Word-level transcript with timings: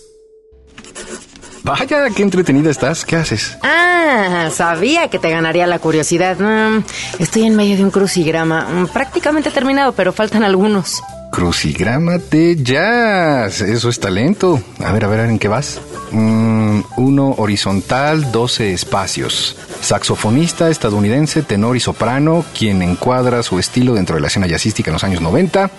Vaya, 1.62 2.10
qué 2.10 2.22
entretenida 2.22 2.70
estás. 2.70 3.04
¿Qué 3.04 3.16
haces? 3.16 3.56
Ah, 3.62 4.48
sabía 4.52 5.08
que 5.08 5.18
te 5.18 5.30
ganaría 5.30 5.66
la 5.66 5.78
curiosidad. 5.78 6.38
Mm, 6.38 6.82
estoy 7.18 7.44
en 7.44 7.56
medio 7.56 7.76
de 7.76 7.84
un 7.84 7.90
crucigrama. 7.90 8.66
Mm, 8.68 8.86
prácticamente 8.88 9.50
terminado, 9.50 9.92
pero 9.92 10.12
faltan 10.12 10.42
algunos. 10.42 11.02
Crucigrama 11.30 12.18
de 12.18 12.56
jazz. 12.62 13.60
Eso 13.60 13.88
es 13.88 14.00
talento. 14.00 14.60
A 14.84 14.92
ver, 14.92 15.04
a 15.04 15.08
ver, 15.08 15.20
¿en 15.30 15.38
qué 15.38 15.48
vas? 15.48 15.80
Mm, 16.12 16.80
uno 16.96 17.34
horizontal, 17.38 18.32
12 18.32 18.72
espacios. 18.72 19.56
Saxofonista 19.80 20.68
estadounidense, 20.68 21.42
tenor 21.42 21.76
y 21.76 21.80
soprano, 21.80 22.44
quien 22.56 22.82
encuadra 22.82 23.42
su 23.42 23.58
estilo 23.58 23.94
dentro 23.94 24.16
de 24.16 24.20
la 24.20 24.28
escena 24.28 24.46
jazzística 24.46 24.90
en 24.90 24.94
los 24.94 25.04
años 25.04 25.20
90 25.20 25.70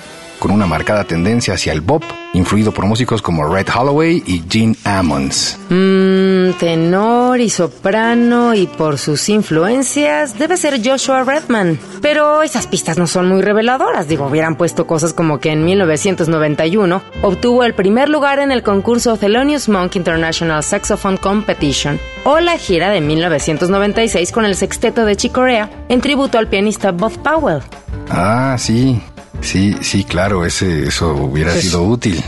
con 0.42 0.50
una 0.50 0.66
marcada 0.66 1.04
tendencia 1.04 1.54
hacia 1.54 1.72
el 1.72 1.82
bop, 1.82 2.04
influido 2.34 2.72
por 2.72 2.88
músicos 2.88 3.22
como 3.22 3.48
Red 3.48 3.68
Holloway 3.70 4.24
y 4.26 4.44
Gene 4.50 4.76
Ammons. 4.86 5.60
Mmm, 5.70 6.54
tenor 6.60 7.40
y 7.40 7.52
soprano 7.52 8.56
y 8.56 8.66
por 8.66 8.98
sus 8.98 9.30
influencias 9.30 10.40
debe 10.40 10.58
ser 10.58 10.82
Joshua 10.84 11.24
Redman. 11.24 11.78
Pero 12.02 12.42
esas 12.42 12.66
pistas 12.66 12.98
no 12.98 13.06
son 13.06 13.28
muy 13.28 13.44
reveladoras, 13.44 14.08
digo, 14.08 14.26
hubieran 14.26 14.56
puesto 14.56 14.88
cosas 14.88 15.14
como 15.14 15.40
que 15.40 15.52
en 15.52 15.64
1991 15.64 17.04
obtuvo 17.22 17.64
el 17.64 17.76
primer 17.76 18.10
lugar 18.10 18.40
en 18.40 18.52
el 18.52 18.64
concurso 18.64 19.18
Thelonious 19.18 19.70
Monk 19.70 19.96
International 19.96 20.64
Saxophone 20.64 21.18
Competition 21.18 22.00
o 22.24 22.40
la 22.40 22.58
gira 22.58 22.90
de 22.90 23.00
1996 23.00 24.32
con 24.32 24.46
el 24.46 24.56
sexteto 24.56 25.06
de 25.06 25.16
Chicorea 25.16 25.70
en 25.88 26.02
tributo 26.02 26.40
al 26.40 26.48
pianista 26.48 26.92
Bob 26.92 27.12
Powell. 27.22 27.62
Ah, 28.10 28.56
sí, 28.58 29.00
Sí, 29.42 29.76
sí, 29.82 30.04
claro, 30.04 30.46
ese, 30.46 30.88
eso 30.88 31.14
hubiera 31.14 31.52
sido 31.54 31.84
útil. 31.84 32.24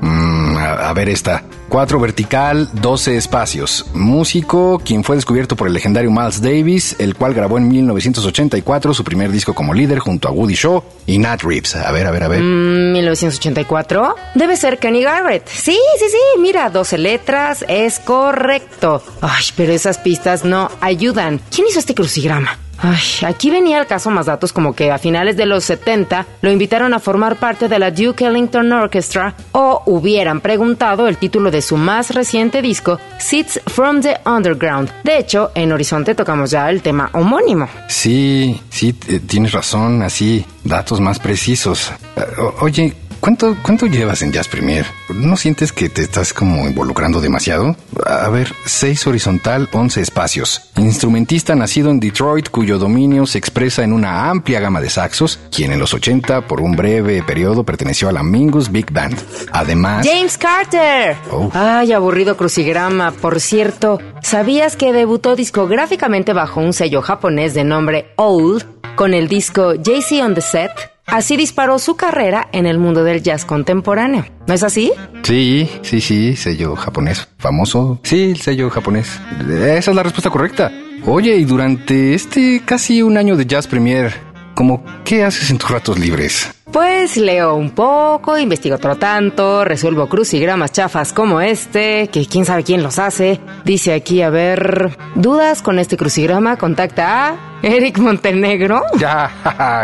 Mm, 0.00 0.56
a, 0.56 0.92
ver 0.92 1.08
esta. 1.08 1.44
Cuatro 1.68 1.98
vertical, 1.98 2.68
12 2.74 3.16
espacios. 3.16 3.86
Músico, 3.92 4.80
quien 4.84 5.02
fue 5.02 5.16
descubierto 5.16 5.56
por 5.56 5.66
el 5.66 5.74
legendario 5.74 6.10
Miles 6.10 6.40
Davis, 6.40 6.96
el 6.98 7.16
cual 7.16 7.34
grabó 7.34 7.58
en 7.58 7.68
1984 7.68 8.94
su 8.94 9.02
primer 9.02 9.32
disco 9.32 9.52
como 9.54 9.74
líder 9.74 9.98
junto 9.98 10.28
a 10.28 10.30
Woody 10.30 10.54
Shaw 10.54 10.82
y 11.06 11.18
Nat 11.18 11.42
Reeves. 11.42 11.74
A 11.74 11.90
ver, 11.90 12.06
a 12.06 12.10
ver, 12.12 12.22
a 12.22 12.28
ver. 12.28 12.40
¿1984? 12.42 14.14
Mm, 14.14 14.38
Debe 14.38 14.56
ser 14.56 14.78
Kenny 14.78 15.02
Garrett. 15.02 15.48
Sí, 15.48 15.78
sí, 15.98 16.04
sí, 16.08 16.40
mira, 16.40 16.70
12 16.70 16.98
letras, 16.98 17.64
es 17.68 17.98
correcto. 17.98 19.02
Ay, 19.20 19.44
pero 19.56 19.72
esas 19.72 19.98
pistas 19.98 20.44
no 20.44 20.70
ayudan. 20.80 21.40
¿Quién 21.50 21.66
hizo 21.68 21.80
este 21.80 21.94
crucigrama? 21.94 22.58
Ay, 22.78 23.26
aquí 23.26 23.50
venía 23.50 23.78
el 23.78 23.86
caso 23.86 24.10
más 24.10 24.26
datos 24.26 24.52
como 24.52 24.74
que 24.74 24.90
a 24.90 24.98
finales 24.98 25.36
de 25.36 25.46
los 25.46 25.64
70 25.64 26.26
lo 26.42 26.50
invitaron 26.50 26.94
a 26.94 26.98
formar 26.98 27.36
parte 27.36 27.68
de 27.68 27.78
la 27.78 27.90
Duke 27.90 28.26
Ellington 28.26 28.72
Orchestra 28.72 29.34
o 29.52 29.82
hubieran 29.86 30.40
preguntado 30.40 31.08
el 31.08 31.16
título 31.16 31.50
de 31.50 31.62
su 31.62 31.76
más 31.76 32.14
reciente 32.14 32.62
disco, 32.62 32.98
Seeds 33.18 33.60
from 33.66 34.00
the 34.00 34.18
Underground. 34.26 34.90
De 35.04 35.18
hecho, 35.18 35.52
en 35.54 35.72
Horizonte 35.72 36.14
tocamos 36.14 36.50
ya 36.50 36.68
el 36.70 36.82
tema 36.82 37.10
homónimo. 37.12 37.68
Sí, 37.88 38.60
sí, 38.70 38.92
tienes 38.92 39.52
razón, 39.52 40.02
así, 40.02 40.44
datos 40.64 41.00
más 41.00 41.18
precisos. 41.18 41.92
Eh, 42.16 42.22
oye, 42.60 42.94
¿Cuánto, 43.26 43.56
¿Cuánto 43.60 43.86
llevas 43.86 44.22
en 44.22 44.30
Jazz 44.30 44.46
Premier? 44.46 44.86
¿No 45.12 45.36
sientes 45.36 45.72
que 45.72 45.88
te 45.88 46.02
estás 46.02 46.32
como 46.32 46.64
involucrando 46.68 47.20
demasiado? 47.20 47.74
A 48.06 48.28
ver, 48.28 48.52
6 48.66 49.04
horizontal, 49.08 49.68
11 49.72 50.00
espacios. 50.00 50.70
Instrumentista 50.76 51.56
nacido 51.56 51.90
en 51.90 51.98
Detroit 51.98 52.50
cuyo 52.50 52.78
dominio 52.78 53.26
se 53.26 53.38
expresa 53.38 53.82
en 53.82 53.92
una 53.92 54.30
amplia 54.30 54.60
gama 54.60 54.80
de 54.80 54.90
saxos, 54.90 55.40
quien 55.50 55.72
en 55.72 55.80
los 55.80 55.92
80 55.92 56.42
por 56.42 56.60
un 56.60 56.76
breve 56.76 57.20
periodo 57.24 57.64
perteneció 57.64 58.08
a 58.08 58.12
la 58.12 58.22
Mingus 58.22 58.70
Big 58.70 58.92
Band. 58.92 59.18
Además... 59.50 60.06
James 60.08 60.38
Carter. 60.38 61.16
Oh. 61.32 61.50
Ay, 61.52 61.90
aburrido 61.92 62.36
crucigrama. 62.36 63.10
Por 63.10 63.40
cierto, 63.40 63.98
¿sabías 64.22 64.76
que 64.76 64.92
debutó 64.92 65.34
discográficamente 65.34 66.32
bajo 66.32 66.60
un 66.60 66.72
sello 66.72 67.02
japonés 67.02 67.54
de 67.54 67.64
nombre 67.64 68.12
Old 68.14 68.64
con 68.94 69.14
el 69.14 69.26
disco 69.26 69.74
JC 69.74 70.22
on 70.22 70.34
the 70.36 70.42
Set? 70.42 70.95
Así 71.06 71.36
disparó 71.36 71.78
su 71.78 71.96
carrera 71.96 72.48
en 72.52 72.66
el 72.66 72.78
mundo 72.78 73.04
del 73.04 73.22
jazz 73.22 73.44
contemporáneo. 73.44 74.24
¿No 74.46 74.54
es 74.54 74.62
así? 74.62 74.92
Sí, 75.22 75.70
sí, 75.82 76.00
sí, 76.00 76.36
sello 76.36 76.74
japonés. 76.74 77.28
Famoso. 77.38 78.00
Sí, 78.02 78.30
el 78.32 78.40
sello 78.40 78.70
japonés. 78.70 79.20
Esa 79.48 79.90
es 79.90 79.96
la 79.96 80.02
respuesta 80.02 80.30
correcta. 80.30 80.72
Oye, 81.04 81.36
y 81.36 81.44
durante 81.44 82.14
este 82.14 82.62
casi 82.64 83.02
un 83.02 83.16
año 83.16 83.36
de 83.36 83.46
Jazz 83.46 83.68
Premier, 83.68 84.12
¿cómo 84.54 84.84
qué 85.04 85.22
haces 85.22 85.50
en 85.50 85.58
tus 85.58 85.70
ratos 85.70 85.98
libres? 85.98 86.52
Pues 86.72 87.16
leo 87.16 87.54
un 87.54 87.70
poco, 87.70 88.36
investigo 88.36 88.74
otro 88.74 88.96
tanto, 88.96 89.64
resuelvo 89.64 90.08
crucigramas 90.08 90.72
chafas 90.72 91.12
como 91.12 91.40
este, 91.40 92.08
que 92.08 92.26
quién 92.26 92.44
sabe 92.44 92.64
quién 92.64 92.82
los 92.82 92.98
hace. 92.98 93.40
Dice 93.64 93.94
aquí, 93.94 94.20
a 94.20 94.30
ver, 94.30 94.96
¿dudas 95.14 95.62
con 95.62 95.78
este 95.78 95.96
crucigrama? 95.96 96.56
Contacta 96.58 97.28
a 97.28 97.36
Eric 97.66 97.98
Montenegro. 97.98 98.82
Ya, 98.96 99.30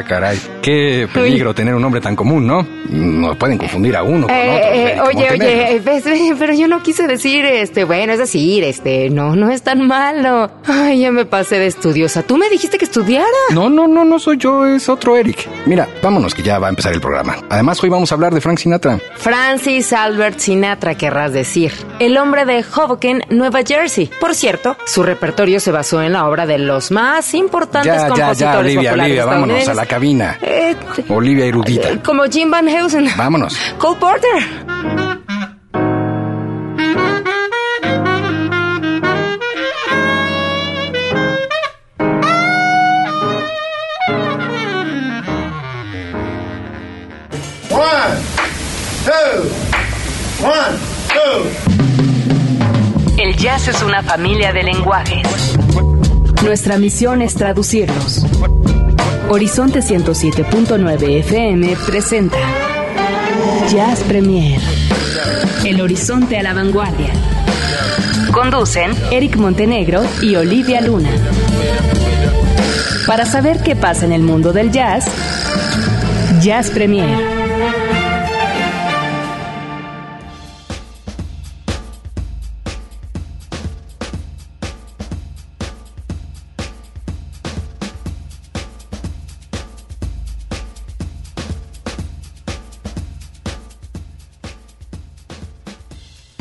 caray. 0.08 0.38
Qué 0.62 1.06
peligro 1.12 1.54
tener 1.54 1.74
un 1.74 1.82
nombre 1.82 2.00
tan 2.00 2.16
común, 2.16 2.46
¿no? 2.46 2.66
Nos 2.88 3.36
pueden 3.36 3.58
confundir 3.58 3.96
a 3.96 4.02
uno 4.02 4.26
con 4.26 4.34
eh, 4.34 4.54
otro. 4.54 4.74
Eh, 4.74 5.00
oye, 5.00 5.30
oye, 5.30 6.34
pero 6.38 6.54
yo 6.54 6.66
no 6.66 6.82
quise 6.82 7.06
decir, 7.06 7.44
este, 7.44 7.84
bueno, 7.84 8.12
es 8.12 8.18
decir, 8.18 8.64
este, 8.64 9.10
no, 9.10 9.36
no 9.36 9.50
es 9.50 9.62
tan 9.62 9.86
malo. 9.86 10.50
Ay, 10.66 11.00
ya 11.00 11.10
me 11.12 11.24
pasé 11.24 11.58
de 11.58 11.66
estudiosa. 11.66 12.22
Tú 12.22 12.36
me 12.36 12.48
dijiste 12.48 12.78
que 12.78 12.84
estudiara. 12.84 13.26
No, 13.50 13.68
no, 13.68 13.86
no, 13.86 14.04
no 14.04 14.18
soy 14.18 14.38
yo, 14.38 14.66
es 14.66 14.88
otro 14.88 15.16
Eric. 15.16 15.48
Mira, 15.66 15.88
vámonos 16.02 16.34
que 16.34 16.42
ya 16.42 16.58
va 16.58 16.68
a 16.68 16.70
empezar 16.70 16.92
el 16.92 17.00
programa. 17.00 17.36
Además, 17.50 17.82
hoy 17.82 17.90
vamos 17.90 18.10
a 18.12 18.14
hablar 18.14 18.32
de 18.32 18.40
Frank 18.40 18.58
Sinatra. 18.58 18.98
Francis 19.16 19.92
Albert 19.92 20.38
Sinatra, 20.38 20.94
querrás 20.94 21.32
decir. 21.32 21.72
El 21.98 22.16
hombre 22.16 22.44
de 22.44 22.64
Hoboken, 22.64 23.24
Nueva 23.30 23.60
Jersey. 23.66 24.10
Por 24.20 24.34
cierto, 24.34 24.76
su 24.86 25.02
repertorio 25.02 25.60
se 25.60 25.72
basó 25.72 26.02
en 26.02 26.12
la 26.12 26.28
obra 26.28 26.46
de 26.46 26.58
los 26.58 26.90
más 26.90 27.34
importantes 27.34 27.71
ya, 27.80 28.08
ya, 28.14 28.32
ya, 28.32 28.58
Olivia, 28.58 28.92
Olivia, 28.92 29.24
vámonos 29.24 29.68
a 29.68 29.74
la 29.74 29.86
cabina. 29.86 30.38
Eh, 30.42 30.76
Olivia 31.08 31.46
erudita. 31.46 31.88
Eh, 31.90 32.00
como 32.04 32.24
Jim 32.24 32.50
Van 32.50 32.68
Heusen. 32.68 33.08
Vámonos. 33.16 33.56
Cole 33.78 33.98
Porter. 33.98 34.28
One, 47.70 48.16
two, 49.06 49.48
one, 50.44 50.78
two. 51.08 51.46
El 53.18 53.36
jazz 53.36 53.68
es 53.68 53.82
una 53.82 54.02
familia 54.02 54.52
de 54.52 54.62
lenguajes 54.62 55.52
nuestra 56.42 56.76
misión 56.76 57.22
es 57.22 57.34
traducirlos. 57.34 58.24
Horizonte 59.28 59.80
107.9 59.80 61.18
FM 61.20 61.76
presenta 61.86 62.36
Jazz 63.70 64.00
Premier. 64.00 64.60
El 65.64 65.80
horizonte 65.80 66.38
a 66.38 66.42
la 66.42 66.52
vanguardia. 66.52 67.12
Conducen 68.32 68.92
Eric 69.10 69.36
Montenegro 69.36 70.02
y 70.20 70.34
Olivia 70.34 70.80
Luna. 70.80 71.10
Para 73.06 73.24
saber 73.24 73.62
qué 73.62 73.76
pasa 73.76 74.04
en 74.04 74.12
el 74.12 74.22
mundo 74.22 74.52
del 74.52 74.70
jazz, 74.70 75.06
Jazz 76.40 76.70
Premier. 76.70 77.31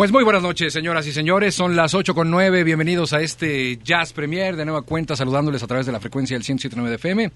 Pues 0.02 0.12
muy 0.12 0.24
buenas 0.24 0.42
noches, 0.42 0.74
señoras 0.74 1.06
y 1.06 1.12
señores. 1.12 1.54
Son 1.54 1.76
las 1.76 1.94
8 1.94 2.16
con 2.16 2.32
9. 2.32 2.64
Bienvenidos 2.64 3.14
a 3.14 3.22
este 3.22 3.78
Jazz 3.84 4.14
Premier. 4.14 4.56
De 4.56 4.66
nueva 4.66 4.82
cuenta, 4.82 5.16
saludándoles 5.16 5.62
a 5.62 5.68
través 5.68 5.86
de 5.86 5.92
la 5.92 6.00
frecuencia 6.00 6.36
del 6.36 6.44
107.9 6.44 6.88
de 6.88 6.96
FM. 6.96 7.32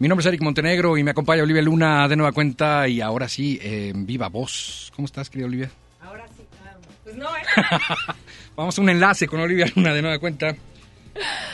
Mi 0.00 0.08
nombre 0.08 0.22
es 0.22 0.26
Eric 0.26 0.42
Montenegro 0.42 0.98
y 0.98 1.04
me 1.04 1.12
acompaña 1.12 1.44
Olivia 1.44 1.62
Luna 1.62 2.08
de 2.08 2.16
nueva 2.16 2.32
cuenta. 2.32 2.88
Y 2.88 3.00
ahora 3.00 3.28
sí, 3.28 3.60
en 3.62 4.06
viva 4.06 4.28
voz. 4.28 4.90
¿Cómo 4.96 5.06
estás, 5.06 5.30
querida 5.30 5.46
Olivia? 5.46 5.70
Ahora 6.00 6.26
sí, 6.36 6.42
claro. 6.60 6.80
Pues 7.04 7.14
no, 7.14 7.28
¿eh? 7.28 7.42
Vamos 8.56 8.76
a 8.76 8.82
un 8.82 8.88
enlace 8.88 9.28
con 9.28 9.38
Olivia 9.38 9.66
Luna 9.76 9.94
de 9.94 10.02
nueva 10.02 10.18
cuenta. 10.18 10.56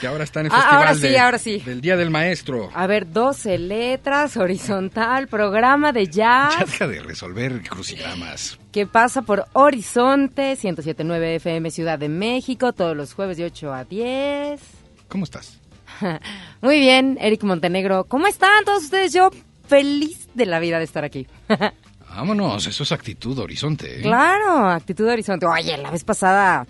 Que 0.01 0.07
ahora 0.07 0.25
está 0.25 0.41
en 0.41 0.47
el 0.47 0.53
ah, 0.53 0.57
festival 0.57 0.77
ahora 0.77 0.95
sí, 0.95 1.17
ahora 1.17 1.39
sí. 1.39 1.59
del 1.59 1.81
Día 1.81 1.97
del 1.97 2.11
Maestro. 2.11 2.71
A 2.75 2.87
ver, 2.87 3.11
12 3.11 3.59
letras, 3.59 4.37
horizontal, 4.37 5.29
programa 5.29 5.93
de 5.93 6.07
jazz. 6.07 6.59
Ya 6.59 6.65
deja 6.65 6.87
de 6.87 7.03
resolver 7.03 7.63
crucigramas. 7.69 8.59
Que 8.73 8.87
pasa 8.87 9.23
por 9.23 9.47
Horizonte, 9.53 10.55
107.9 10.55 11.37
FM 11.37 11.71
Ciudad 11.71 11.99
de 11.99 12.09
México, 12.09 12.73
todos 12.73 12.97
los 12.97 13.13
jueves 13.13 13.37
de 13.37 13.45
8 13.45 13.75
a 13.75 13.85
10. 13.85 14.61
¿Cómo 15.09 15.25
estás? 15.25 15.59
Muy 16.61 16.79
bien, 16.81 17.19
Eric 17.21 17.43
Montenegro. 17.43 18.05
¿Cómo 18.05 18.27
están 18.27 18.65
todos 18.65 18.85
ustedes? 18.85 19.13
Yo 19.13 19.31
feliz 19.67 20.29
de 20.35 20.47
la 20.47 20.59
vida 20.59 20.79
de 20.79 20.85
estar 20.85 21.05
aquí. 21.05 21.27
Vámonos, 22.11 22.67
eso 22.67 22.83
es 22.83 22.93
actitud 22.93 23.39
horizonte. 23.39 24.01
¿eh? 24.01 24.03
Claro, 24.03 24.69
actitud 24.69 25.09
horizonte. 25.09 25.47
Oye, 25.47 25.77
la 25.77 25.91
vez 25.91 26.03
pasada, 26.03 26.67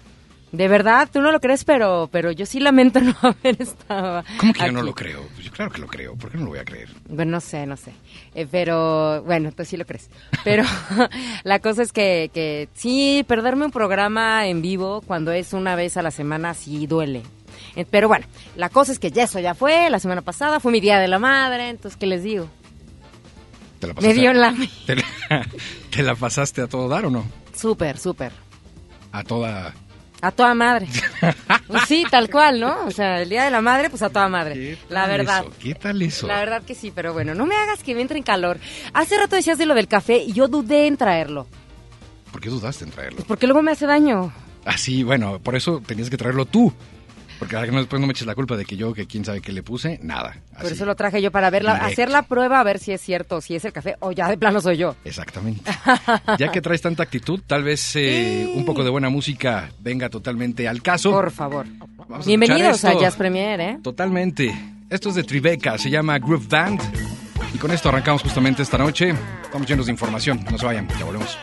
de 0.52 0.68
verdad, 0.68 1.08
tú 1.12 1.20
no 1.20 1.30
lo 1.30 1.40
crees, 1.40 1.64
pero, 1.64 2.08
pero 2.10 2.32
yo 2.32 2.44
sí 2.46 2.58
lamento 2.60 3.00
no 3.00 3.14
haber 3.22 3.60
estado. 3.62 4.24
¿Cómo 4.38 4.52
que 4.52 4.66
yo 4.66 4.72
no 4.72 4.82
lo 4.82 4.94
creo? 4.94 5.22
Pues 5.34 5.46
yo 5.46 5.52
claro 5.52 5.70
que 5.70 5.80
lo 5.80 5.86
creo. 5.86 6.16
¿Por 6.16 6.30
qué 6.30 6.38
no 6.38 6.44
lo 6.44 6.50
voy 6.50 6.58
a 6.58 6.64
creer? 6.64 6.88
Bueno, 7.08 7.32
no 7.32 7.40
sé, 7.40 7.66
no 7.66 7.76
sé. 7.76 7.92
Eh, 8.34 8.46
pero, 8.50 9.22
bueno, 9.22 9.52
tú 9.52 9.64
sí 9.64 9.76
lo 9.76 9.86
crees. 9.86 10.10
Pero 10.44 10.64
la 11.44 11.58
cosa 11.60 11.82
es 11.82 11.92
que, 11.92 12.30
que 12.34 12.68
sí, 12.74 13.24
perderme 13.28 13.64
un 13.64 13.70
programa 13.70 14.46
en 14.46 14.60
vivo 14.62 15.02
cuando 15.06 15.32
es 15.32 15.52
una 15.52 15.74
vez 15.76 15.96
a 15.96 16.02
la 16.02 16.10
semana 16.10 16.54
sí 16.54 16.86
duele. 16.86 17.22
Eh, 17.76 17.84
Pero 17.88 18.08
bueno, 18.08 18.26
la 18.56 18.68
cosa 18.68 18.90
es 18.92 18.98
que 18.98 19.10
ya 19.10 19.24
eso 19.24 19.38
ya 19.38 19.54
fue, 19.54 19.90
la 19.90 19.98
semana 19.98 20.22
pasada 20.22 20.60
fue 20.60 20.72
mi 20.72 20.80
día 20.80 20.98
de 20.98 21.08
la 21.08 21.18
madre, 21.18 21.68
entonces, 21.68 21.96
¿qué 21.98 22.06
les 22.06 22.22
digo? 22.22 22.48
¿Te 23.78 23.86
la 23.86 23.94
Me 23.94 24.14
dio 24.14 24.32
la... 24.32 24.54
¿Te 24.86 24.96
la, 24.96 25.04
te 25.90 26.02
la 26.02 26.14
pasaste 26.14 26.62
a 26.62 26.66
todo 26.66 26.88
dar 26.88 27.06
o 27.06 27.10
no? 27.10 27.24
Súper, 27.54 27.98
súper. 27.98 28.32
A 29.12 29.22
toda... 29.22 29.74
A 30.22 30.30
toda 30.32 30.54
madre. 30.54 30.86
Pues 31.66 31.82
sí, 31.86 32.04
tal 32.10 32.28
cual, 32.28 32.60
¿no? 32.60 32.84
O 32.86 32.90
sea, 32.90 33.22
el 33.22 33.28
día 33.28 33.44
de 33.44 33.50
la 33.50 33.60
madre, 33.60 33.88
pues 33.90 34.02
a 34.02 34.10
toda 34.10 34.28
madre. 34.28 34.54
¿Qué 34.54 34.78
La 34.88 35.06
verdad. 35.06 35.42
eso? 35.42 35.52
¿Qué 35.58 35.74
tal 35.74 36.02
eso? 36.02 36.26
La 36.26 36.40
verdad 36.40 36.62
que 36.62 36.74
sí, 36.74 36.92
pero 36.94 37.12
bueno, 37.12 37.34
no 37.34 37.46
me 37.46 37.56
hagas 37.56 37.82
que 37.82 37.94
me 37.94 38.02
entre 38.02 38.18
en 38.18 38.24
calor. 38.24 38.58
Hace 38.92 39.16
rato 39.16 39.36
decías 39.36 39.56
de 39.56 39.66
lo 39.66 39.74
del 39.74 39.88
café 39.88 40.18
y 40.18 40.32
yo 40.32 40.48
dudé 40.48 40.86
en 40.86 40.96
traerlo. 40.96 41.46
¿Por 42.32 42.40
qué 42.40 42.48
dudaste 42.50 42.84
en 42.84 42.90
traerlo? 42.90 43.16
Pues 43.16 43.28
porque 43.28 43.46
luego 43.46 43.62
me 43.62 43.72
hace 43.72 43.86
daño. 43.86 44.32
Ah, 44.64 44.76
sí, 44.76 45.02
bueno, 45.02 45.38
por 45.38 45.56
eso 45.56 45.82
tenías 45.84 46.10
que 46.10 46.16
traerlo 46.16 46.44
tú. 46.44 46.72
Porque 47.40 47.56
ahora 47.56 47.66
que 47.66 47.72
no- 47.72 47.78
después 47.78 47.98
no 48.00 48.06
me 48.06 48.12
eches 48.12 48.26
la 48.26 48.34
culpa 48.36 48.56
de 48.56 48.64
que 48.64 48.76
yo, 48.76 48.92
que 48.94 49.06
quién 49.06 49.24
sabe 49.24 49.40
qué 49.40 49.50
le 49.50 49.62
puse, 49.64 49.98
nada. 50.02 50.36
Por 50.52 50.66
Así. 50.66 50.74
eso 50.74 50.84
lo 50.84 50.94
traje 50.94 51.20
yo 51.22 51.32
para 51.32 51.50
verla, 51.50 51.72
Directo. 51.74 51.92
hacer 51.92 52.10
la 52.10 52.22
prueba 52.22 52.60
a 52.60 52.62
ver 52.62 52.78
si 52.78 52.92
es 52.92 53.00
cierto, 53.00 53.40
si 53.40 53.56
es 53.56 53.64
el 53.64 53.72
café 53.72 53.96
o 54.00 54.12
ya 54.12 54.28
de 54.28 54.36
plano 54.38 54.60
soy 54.60 54.76
yo. 54.76 54.94
Exactamente. 55.04 55.62
Ya 56.38 56.52
que 56.52 56.60
traes 56.60 56.82
tanta 56.82 57.02
actitud, 57.02 57.40
tal 57.46 57.64
vez 57.64 57.96
eh, 57.96 58.52
un 58.54 58.64
poco 58.64 58.84
de 58.84 58.90
buena 58.90 59.08
música 59.08 59.70
venga 59.80 60.08
totalmente 60.10 60.68
al 60.68 60.82
caso. 60.82 61.10
Por 61.10 61.30
favor. 61.30 61.66
Vamos 62.08 62.26
a 62.26 62.28
Bienvenidos 62.28 62.84
a 62.84 62.90
esto. 62.90 63.00
Jazz 63.00 63.16
Premier, 63.16 63.58
¿eh? 63.60 63.78
Totalmente. 63.82 64.54
Esto 64.90 65.08
es 65.08 65.14
de 65.14 65.24
Tribeca, 65.24 65.78
se 65.78 65.88
llama 65.90 66.18
Groove 66.18 66.46
Band. 66.46 66.80
Y 67.54 67.58
con 67.58 67.70
esto 67.72 67.88
arrancamos 67.88 68.22
justamente 68.22 68.62
esta 68.62 68.76
noche. 68.78 69.14
Estamos 69.44 69.66
llenos 69.66 69.86
de 69.86 69.92
información. 69.92 70.44
No 70.50 70.58
se 70.58 70.66
vayan, 70.66 70.86
ya 70.98 71.04
volvemos. 71.06 71.38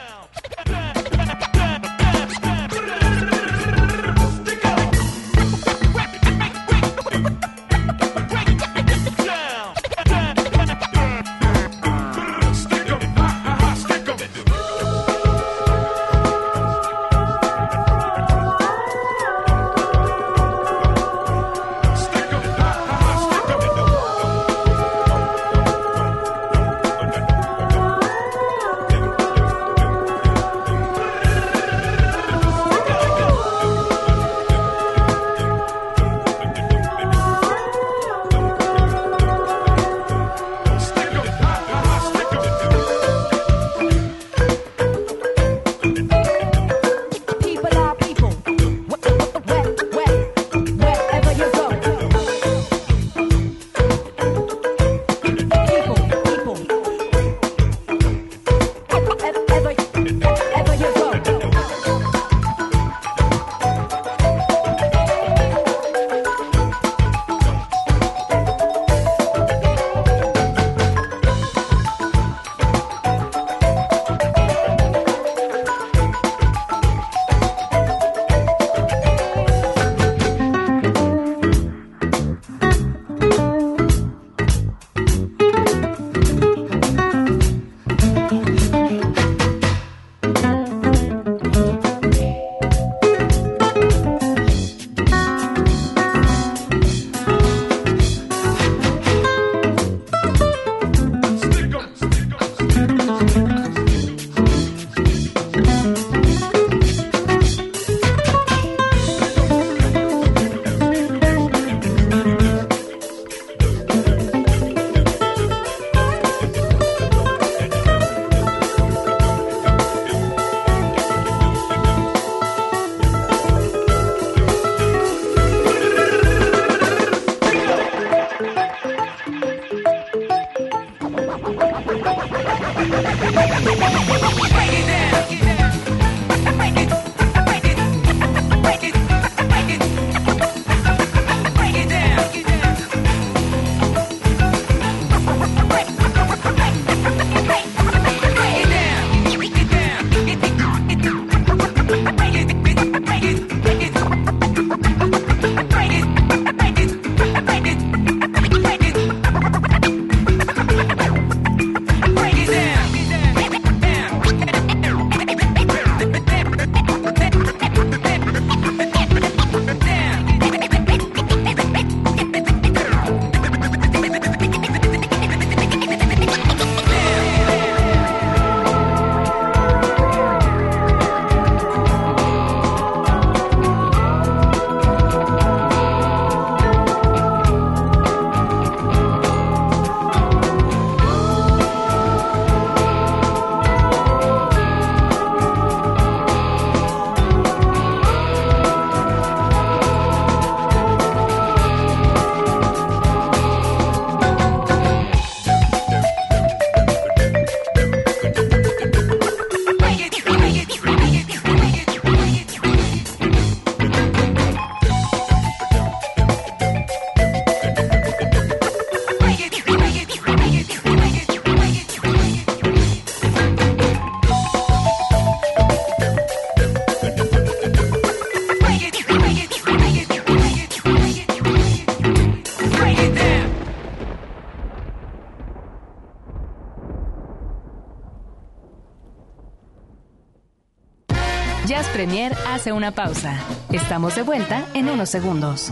Una 242.72 242.92
pausa. 242.92 243.40
Estamos 243.72 244.16
de 244.16 244.24
vuelta 244.24 244.66
en 244.74 244.90
unos 244.90 245.10
segundos. 245.10 245.72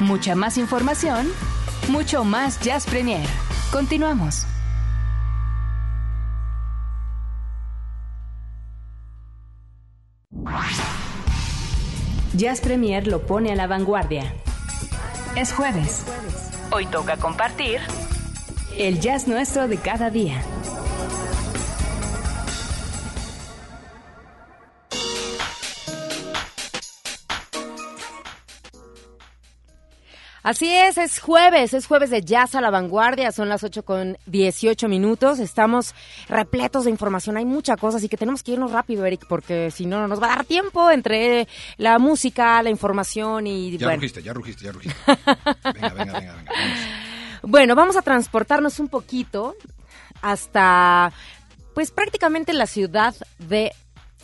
Mucha 0.00 0.34
más 0.34 0.58
información, 0.58 1.26
mucho 1.88 2.24
más 2.24 2.60
Jazz 2.60 2.86
Premier. 2.86 3.26
Continuamos. 3.72 4.46
Jazz 12.34 12.60
Premier 12.60 13.06
lo 13.06 13.22
pone 13.26 13.52
a 13.52 13.56
la 13.56 13.66
vanguardia. 13.66 14.34
Es 15.36 15.52
jueves. 15.52 16.04
Hoy 16.70 16.84
toca 16.86 17.16
compartir 17.16 17.80
el 18.78 19.00
jazz 19.00 19.26
nuestro 19.26 19.68
de 19.68 19.78
cada 19.78 20.10
día. 20.10 20.42
Así 30.46 30.72
es, 30.72 30.96
es 30.96 31.18
jueves, 31.18 31.74
es 31.74 31.88
jueves 31.88 32.08
de 32.10 32.22
Jazz 32.22 32.54
a 32.54 32.60
la 32.60 32.70
Vanguardia, 32.70 33.32
son 33.32 33.48
las 33.48 33.64
8 33.64 33.84
con 33.84 34.16
18 34.26 34.86
minutos, 34.86 35.40
estamos 35.40 35.92
repletos 36.28 36.84
de 36.84 36.92
información, 36.92 37.36
hay 37.36 37.44
mucha 37.44 37.76
cosa, 37.76 37.96
así 37.96 38.08
que 38.08 38.16
tenemos 38.16 38.44
que 38.44 38.52
irnos 38.52 38.70
rápido, 38.70 39.04
Eric, 39.04 39.26
porque 39.28 39.72
si 39.72 39.86
no, 39.86 39.98
no 39.98 40.06
nos 40.06 40.22
va 40.22 40.26
a 40.26 40.36
dar 40.36 40.44
tiempo 40.44 40.88
entre 40.88 41.48
la 41.78 41.98
música, 41.98 42.62
la 42.62 42.70
información 42.70 43.48
y... 43.48 43.76
Ya 43.76 43.88
bueno. 43.88 43.96
rugiste, 43.96 44.22
ya 44.22 44.32
rugiste, 44.32 44.64
ya 44.66 44.70
rugiste. 44.70 44.96
Venga, 45.74 45.88
venga, 45.94 46.20
venga, 46.20 46.36
venga. 46.36 46.52
vamos. 46.52 46.78
Bueno, 47.42 47.74
vamos 47.74 47.96
a 47.96 48.02
transportarnos 48.02 48.78
un 48.78 48.86
poquito 48.86 49.56
hasta, 50.22 51.12
pues 51.74 51.90
prácticamente 51.90 52.52
la 52.52 52.68
ciudad 52.68 53.16
de, 53.40 53.72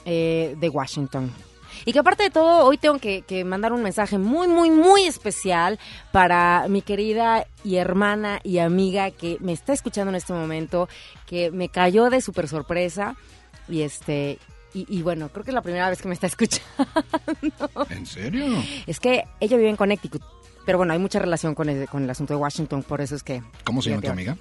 eh, 0.04 0.54
de 0.56 0.68
Washington. 0.68 1.32
Y 1.84 1.92
que 1.92 1.98
aparte 1.98 2.24
de 2.24 2.30
todo, 2.30 2.66
hoy 2.66 2.78
tengo 2.78 2.98
que, 2.98 3.22
que 3.22 3.44
mandar 3.44 3.72
un 3.72 3.82
mensaje 3.82 4.18
muy, 4.18 4.48
muy, 4.48 4.70
muy 4.70 5.04
especial 5.04 5.78
para 6.12 6.66
mi 6.68 6.82
querida 6.82 7.46
y 7.64 7.76
hermana 7.76 8.40
y 8.42 8.58
amiga 8.58 9.10
que 9.10 9.36
me 9.40 9.52
está 9.52 9.72
escuchando 9.72 10.10
en 10.10 10.16
este 10.16 10.32
momento, 10.32 10.88
que 11.26 11.50
me 11.50 11.68
cayó 11.68 12.10
de 12.10 12.20
súper 12.20 12.48
sorpresa. 12.48 13.16
Y 13.68 13.82
este, 13.82 14.38
y, 14.74 14.86
y 14.88 15.02
bueno, 15.02 15.28
creo 15.28 15.44
que 15.44 15.50
es 15.50 15.54
la 15.54 15.62
primera 15.62 15.88
vez 15.88 16.00
que 16.00 16.08
me 16.08 16.14
está 16.14 16.26
escuchando. 16.28 16.66
¿En 17.90 18.06
serio? 18.06 18.62
Es 18.86 19.00
que 19.00 19.24
ella 19.40 19.56
vive 19.56 19.70
en 19.70 19.76
Connecticut. 19.76 20.22
Pero 20.64 20.78
bueno, 20.78 20.92
hay 20.92 20.98
mucha 20.98 21.18
relación 21.18 21.54
con 21.54 21.68
el, 21.68 21.88
con 21.88 22.04
el 22.04 22.10
asunto 22.10 22.34
de 22.34 22.40
Washington, 22.40 22.82
por 22.84 23.00
eso 23.00 23.16
es 23.16 23.22
que... 23.22 23.42
¿Cómo 23.64 23.82
se 23.82 23.90
llama 23.90 24.02
tu 24.02 24.10
amiga? 24.10 24.36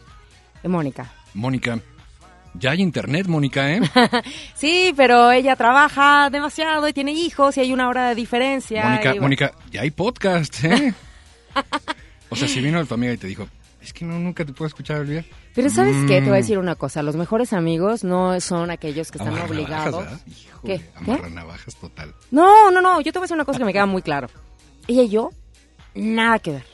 Mónica. 0.64 1.12
Mónica. 1.34 1.80
Ya 2.54 2.72
hay 2.72 2.82
internet, 2.82 3.28
Mónica, 3.28 3.72
¿eh? 3.74 3.82
Sí, 4.56 4.94
pero 4.98 5.32
ella 5.32 5.56
trabaja 5.56 6.30
demasiado 6.30 6.88
y 6.88 6.94
tiene 6.94 7.12
hijos 7.14 7.56
y 7.58 7.62
hay 7.62 7.72
una 7.74 7.88
hora 7.88 8.10
de 8.10 8.16
diferencia. 8.16 8.84
Mónica, 8.84 9.10
bueno. 9.12 9.22
Mónica, 9.24 9.52
ya 9.72 9.82
hay 9.82 9.92
podcast, 9.92 10.64
¿eh? 10.66 10.94
O 12.30 12.36
sea, 12.36 12.48
si 12.48 12.62
vino 12.62 12.86
tu 12.86 12.94
amiga 12.94 13.12
y 13.14 13.18
te 13.18 13.28
dijo, 13.28 13.46
es 13.82 13.92
que 13.92 14.06
no, 14.06 14.18
nunca 14.18 14.46
te 14.46 14.54
puedo 14.54 14.68
escuchar, 14.68 15.02
Olivia. 15.02 15.26
Pero 15.54 15.70
¿sabes 15.70 15.96
qué? 16.08 16.22
Te 16.22 16.30
voy 16.30 16.30
a 16.30 16.34
Mm. 16.40 16.42
decir 16.44 16.58
una 16.60 16.76
cosa. 16.76 17.04
Los 17.04 17.18
mejores 17.18 17.52
amigos 17.52 18.06
no 18.06 18.40
son 18.40 18.72
aquellos 18.72 19.12
que 19.12 19.18
están 19.18 19.34
Amarra 19.34 19.50
obligados. 19.50 20.06
navajas. 20.06 20.24
Híjole, 20.28 20.78
¿Qué? 20.78 20.80
¿Qué? 21.06 21.12
Amarra 21.12 21.30
navajas 21.30 21.76
total. 21.76 22.14
No, 22.32 22.72
no, 22.72 22.80
no. 22.80 23.02
Yo 23.02 23.12
te 23.12 23.20
voy 23.20 23.24
a 23.24 23.26
decir 23.26 23.36
una 23.36 23.44
cosa 23.44 23.60
que 23.60 23.66
me 23.66 23.74
queda 23.74 23.86
muy 23.86 24.02
claro. 24.02 24.30
Ella 24.88 25.02
y 25.04 25.10
yo, 25.10 25.32
nada 25.94 26.40
que 26.40 26.52
ver. 26.52 26.66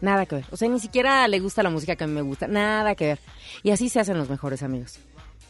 Nada 0.00 0.26
que 0.26 0.36
ver. 0.36 0.44
O 0.50 0.56
sea, 0.56 0.68
ni 0.68 0.78
siquiera 0.80 1.26
le 1.28 1.40
gusta 1.40 1.62
la 1.62 1.70
música 1.70 1.96
que 1.96 2.04
a 2.04 2.06
mí 2.06 2.12
me 2.12 2.22
gusta. 2.22 2.46
Nada 2.46 2.94
que 2.94 3.06
ver. 3.06 3.18
Y 3.62 3.70
así 3.70 3.88
se 3.88 3.98
hacen 4.00 4.16
los 4.18 4.28
mejores 4.30 4.62
amigos. 4.62 4.98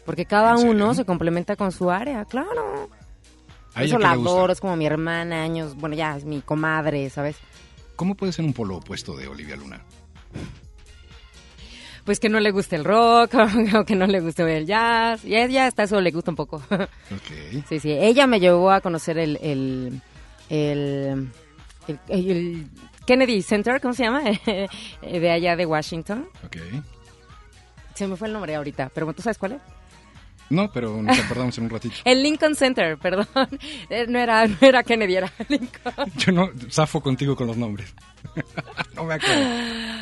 Porque 0.07 0.25
cada 0.25 0.57
uno 0.57 0.95
se 0.95 1.05
complementa 1.05 1.55
con 1.57 1.71
su 1.73 1.91
área, 1.91 2.25
claro. 2.25 2.89
¿A 3.75 3.75
Por 3.75 3.83
ella 3.83 3.85
eso 3.85 3.99
la 3.99 4.13
adoro, 4.13 4.53
es 4.53 4.61
como 4.61 4.75
mi 4.77 4.87
hermana, 4.87 5.43
años. 5.43 5.75
Bueno, 5.77 5.95
ya 5.95 6.17
es 6.17 6.25
mi 6.25 6.41
comadre, 6.41 7.11
¿sabes? 7.11 7.37
¿Cómo 7.97 8.15
puede 8.15 8.33
ser 8.33 8.45
un 8.47 8.55
polo 8.55 8.77
opuesto 8.77 9.17
de 9.17 9.29
Olivia 9.29 9.57
Luna? 9.57 9.83
Pues 12.05 12.21
que 12.21 12.31
no 12.31 12.41
le 12.41 12.51
guste 12.53 12.77
el 12.77 12.85
rock, 12.85 13.35
o 13.79 13.85
que 13.85 13.95
no 13.95 14.07
le 14.07 14.21
guste 14.21 14.57
el 14.57 14.67
jazz. 14.67 15.25
Y 15.25 15.37
ella 15.37 15.67
hasta 15.67 15.83
eso 15.83 16.01
le 16.01 16.11
gusta 16.11 16.31
un 16.31 16.37
poco. 16.37 16.63
Ok. 16.71 17.65
Sí, 17.69 17.81
sí. 17.81 17.91
Ella 17.93 18.27
me 18.27 18.41
llevó 18.41 18.71
a 18.71 18.81
conocer 18.81 19.19
el, 19.19 19.37
el, 19.43 20.01
el, 20.49 21.29
el- 21.87 21.99
el 22.09 22.67
Kennedy 23.09 23.41
Center, 23.41 23.81
¿cómo 23.81 23.95
se 23.95 24.03
llama? 24.05 24.21
de 25.03 25.31
allá 25.31 25.57
de 25.57 25.65
Washington. 25.65 26.29
Ok. 26.45 26.59
Se 27.95 28.07
me 28.07 28.17
fue 28.17 28.29
el 28.29 28.35
nombre 28.35 28.55
ahorita, 28.55 28.91
pero 28.95 29.11
¿tú 29.15 29.23
sabes 29.23 29.39
cuál 29.39 29.53
es? 29.53 29.61
No, 30.51 30.71
pero 30.73 31.03
nos 31.03 31.19
acordamos 31.19 31.57
en 31.59 31.65
un 31.65 31.71
ratito. 31.71 31.95
El 32.05 32.23
Lincoln 32.23 32.55
Center, 32.55 32.99
perdón. 33.03 33.27
Eh, 33.89 34.07
No 34.09 34.19
era, 34.19 34.47
no 34.47 34.57
era 34.61 34.83
Kennedy, 34.83 35.17
era 35.17 35.33
Lincoln. 35.49 35.95
Yo 36.19 36.33
no 36.33 36.51
zafo 36.71 37.01
contigo 37.01 37.35
con 37.35 37.47
los 37.47 37.57
nombres. 37.57 37.95
no 38.95 39.05
me 39.05 39.15
acuerdo. 39.15 39.45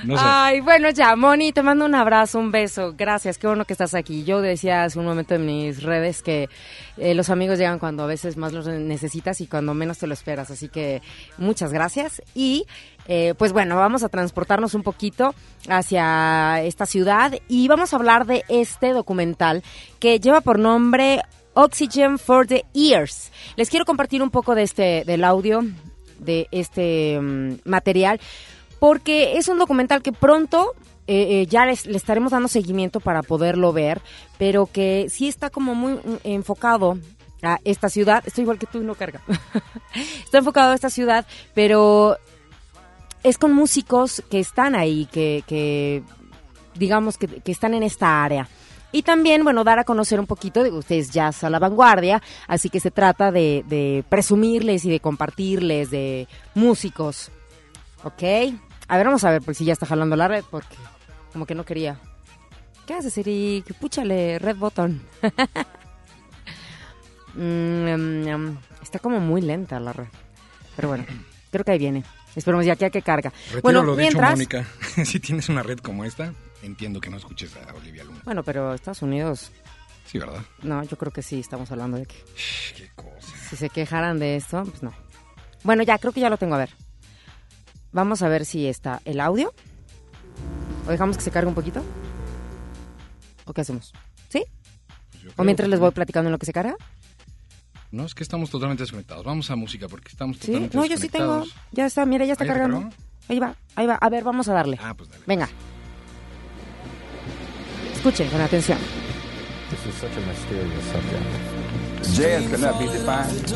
No 0.04 0.16
sé. 0.16 0.22
Ay, 0.24 0.60
bueno, 0.60 0.90
ya, 0.90 1.14
Moni, 1.16 1.52
te 1.52 1.62
mando 1.62 1.84
un 1.84 1.94
abrazo, 1.94 2.40
un 2.40 2.50
beso. 2.50 2.92
Gracias, 2.96 3.38
qué 3.38 3.46
bueno 3.46 3.64
que 3.64 3.72
estás 3.72 3.94
aquí. 3.94 4.24
Yo 4.24 4.40
decía 4.40 4.82
hace 4.84 4.98
un 4.98 5.04
momento 5.06 5.34
en 5.36 5.46
mis 5.46 5.82
redes 5.82 6.22
que 6.22 6.48
eh, 6.96 7.14
los 7.14 7.30
amigos 7.30 7.58
llegan 7.58 7.78
cuando 7.78 8.02
a 8.02 8.06
veces 8.06 8.36
más 8.36 8.52
los 8.52 8.66
necesitas 8.66 9.40
y 9.40 9.46
cuando 9.46 9.74
menos 9.74 9.98
te 9.98 10.06
lo 10.08 10.14
esperas. 10.14 10.50
Así 10.50 10.68
que 10.68 11.02
muchas 11.38 11.72
gracias. 11.72 12.20
Y 12.34 12.66
eh, 13.08 13.34
pues 13.38 13.52
bueno, 13.52 13.76
vamos 13.76 14.02
a 14.02 14.08
transportarnos 14.08 14.74
un 14.74 14.82
poquito 14.82 15.34
hacia 15.68 16.62
esta 16.62 16.86
ciudad 16.86 17.32
y 17.48 17.68
vamos 17.68 17.92
a 17.92 17.96
hablar 17.96 18.26
de 18.26 18.44
este 18.48 18.92
documental 18.92 19.62
que 19.98 20.18
lleva 20.20 20.40
por 20.40 20.58
nombre 20.58 21.22
Oxygen 21.54 22.18
for 22.18 22.46
the 22.46 22.64
Ears. 22.74 23.30
Les 23.56 23.70
quiero 23.70 23.84
compartir 23.84 24.22
un 24.22 24.30
poco 24.30 24.54
de 24.54 24.62
este, 24.62 25.04
del 25.06 25.24
audio 25.24 25.62
de 26.18 26.48
este 26.50 27.18
mm, 27.20 27.58
material 27.64 28.20
porque 28.78 29.36
es 29.38 29.48
un 29.48 29.58
documental 29.58 30.02
que 30.02 30.12
pronto 30.12 30.72
eh, 31.06 31.42
eh, 31.42 31.46
ya 31.46 31.64
les- 31.66 31.86
le 31.86 31.96
estaremos 31.96 32.32
dando 32.32 32.48
seguimiento 32.48 33.00
para 33.00 33.22
poderlo 33.22 33.72
ver, 33.72 34.00
pero 34.38 34.66
que 34.66 35.06
sí 35.08 35.28
está 35.28 35.50
como 35.50 35.74
muy 35.74 35.92
mm, 35.94 36.00
enfocado 36.24 36.98
a 37.42 37.58
esta 37.64 37.88
ciudad. 37.88 38.22
Estoy 38.26 38.42
igual 38.42 38.58
que 38.58 38.66
tú, 38.66 38.82
no 38.82 38.94
carga. 38.94 39.20
está 40.24 40.38
enfocado 40.38 40.72
a 40.72 40.74
esta 40.74 40.90
ciudad, 40.90 41.24
pero 41.54 42.16
es 43.22 43.38
con 43.38 43.52
músicos 43.52 44.22
que 44.30 44.40
están 44.40 44.74
ahí, 44.74 45.06
que, 45.10 45.42
que 45.46 46.02
digamos 46.74 47.18
que, 47.18 47.26
que 47.26 47.52
están 47.52 47.74
en 47.74 47.82
esta 47.82 48.24
área. 48.24 48.48
Y 48.92 49.02
también, 49.02 49.44
bueno, 49.44 49.64
dar 49.64 49.78
a 49.78 49.84
conocer 49.84 50.20
un 50.20 50.26
poquito 50.26 50.62
de 50.62 50.70
ustedes 50.70 51.10
jazz 51.10 51.44
a 51.44 51.50
la 51.50 51.58
vanguardia, 51.58 52.22
así 52.46 52.70
que 52.70 52.80
se 52.80 52.90
trata 52.90 53.30
de, 53.30 53.64
de 53.68 54.04
presumirles 54.08 54.84
y 54.84 54.90
de 54.90 55.00
compartirles 55.00 55.90
de 55.90 56.28
músicos. 56.54 57.30
¿Ok? 58.04 58.22
A 58.88 58.96
ver, 58.96 59.06
vamos 59.06 59.24
a 59.24 59.30
ver, 59.30 59.40
porque 59.40 59.54
si 59.54 59.64
ya 59.64 59.72
está 59.72 59.86
jalando 59.86 60.16
la 60.16 60.28
red, 60.28 60.44
porque 60.50 60.76
como 61.32 61.44
que 61.44 61.54
no 61.54 61.64
quería. 61.64 61.98
¿Qué 62.86 62.94
haces, 62.94 63.18
Eric? 63.18 63.74
Púchale, 63.74 64.38
red 64.38 64.56
button. 64.56 65.02
Mm, 67.38 67.84
mm, 67.84 68.34
mm, 68.34 68.58
está 68.82 68.98
como 68.98 69.20
muy 69.20 69.42
lenta 69.42 69.78
la 69.78 69.92
red. 69.92 70.06
Pero 70.74 70.88
bueno, 70.88 71.04
creo 71.50 71.66
que 71.66 71.72
ahí 71.72 71.78
viene. 71.78 72.02
Esperemos 72.36 72.64
ya 72.66 72.76
que 72.76 72.84
a 72.86 72.90
que 72.90 73.02
carga. 73.02 73.30
Retiro 73.46 73.62
bueno, 73.62 73.82
lo 73.82 73.96
dicho. 73.96 74.20
Mónica. 74.20 74.64
si 75.04 75.18
tienes 75.18 75.48
una 75.48 75.62
red 75.62 75.78
como 75.78 76.04
esta, 76.04 76.32
entiendo 76.62 77.00
que 77.00 77.10
no 77.10 77.16
escuches 77.16 77.50
a 77.56 77.72
Olivia 77.74 78.04
Luna. 78.04 78.20
Bueno, 78.24 78.42
pero 78.44 78.74
Estados 78.74 79.02
Unidos, 79.02 79.50
Sí, 80.06 80.18
¿verdad? 80.18 80.42
no, 80.62 80.84
yo 80.84 80.96
creo 80.96 81.10
que 81.12 81.22
sí, 81.22 81.40
estamos 81.40 81.70
hablando 81.72 81.96
de 81.96 82.06
que 82.06 82.14
Qué 82.76 82.90
cosa. 82.94 83.36
si 83.50 83.56
se 83.56 83.70
quejaran 83.70 84.18
de 84.20 84.36
esto, 84.36 84.62
pues 84.64 84.82
no. 84.82 84.92
Bueno, 85.64 85.82
ya, 85.82 85.98
creo 85.98 86.12
que 86.12 86.20
ya 86.20 86.30
lo 86.30 86.36
tengo 86.36 86.54
a 86.54 86.58
ver. 86.58 86.70
Vamos 87.90 88.22
a 88.22 88.28
ver 88.28 88.44
si 88.44 88.66
está 88.66 89.00
el 89.04 89.18
audio. 89.20 89.52
¿O 90.86 90.90
dejamos 90.90 91.16
que 91.16 91.24
se 91.24 91.30
cargue 91.30 91.48
un 91.48 91.54
poquito? 91.54 91.82
¿O 93.46 93.52
qué 93.52 93.62
hacemos? 93.62 93.92
¿Sí? 94.28 94.44
Pues 95.22 95.34
¿O 95.38 95.42
mientras 95.44 95.68
les 95.68 95.80
voy 95.80 95.90
platicando 95.90 96.28
en 96.28 96.32
lo 96.32 96.38
que 96.38 96.46
se 96.46 96.52
carga? 96.52 96.76
No, 97.90 98.04
es 98.04 98.14
que 98.14 98.22
estamos 98.22 98.50
totalmente 98.50 98.82
desconectados. 98.82 99.24
Vamos 99.24 99.50
a 99.50 99.56
música 99.56 99.88
porque 99.88 100.08
estamos 100.08 100.36
Sí, 100.36 100.46
totalmente 100.46 100.76
no, 100.76 100.86
yo 100.86 100.96
sí 100.96 101.08
tengo. 101.08 101.44
Ya 101.72 101.86
está, 101.86 102.04
mira, 102.04 102.24
ya 102.24 102.32
está 102.32 102.44
¿Ah, 102.44 102.48
cargando. 102.48 102.90
Ahí 103.28 103.38
va, 103.38 103.54
ahí 103.74 103.86
va. 103.86 103.94
A 103.94 104.08
ver, 104.08 104.24
vamos 104.24 104.48
a 104.48 104.52
darle. 104.54 104.78
Ah, 104.82 104.94
pues 104.94 105.08
dale. 105.10 105.22
Venga. 105.26 105.48
Escuchen 107.94 108.28
con 108.28 108.40
atención. 108.40 108.78
This 109.70 109.84
is 109.86 109.94
such 109.94 110.16
a 110.16 110.20
mysterious 110.26 110.84
subject. 110.92 111.56
Jazz 112.14 112.48
cannot 112.50 112.78
be 112.78 112.86
defined. 112.86 113.52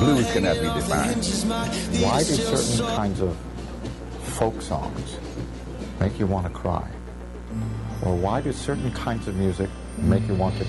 Blues 0.00 0.26
cannot 0.32 0.58
be 0.60 0.68
defined. 0.80 1.24
Why 2.00 2.18
do 2.24 2.34
certain 2.36 2.96
kinds 2.96 3.20
of 3.20 3.36
folk 4.38 4.62
songs 4.62 5.18
make 6.00 6.18
you 6.18 6.26
want 6.26 6.46
to 6.46 6.52
cry? 6.52 6.88
Or 8.02 8.16
why 8.16 8.40
do 8.40 8.50
certain 8.52 8.90
kinds 8.92 9.28
of 9.28 9.36
music 9.36 9.68
make 9.98 10.26
you 10.26 10.34
want 10.34 10.56
to 10.58 10.64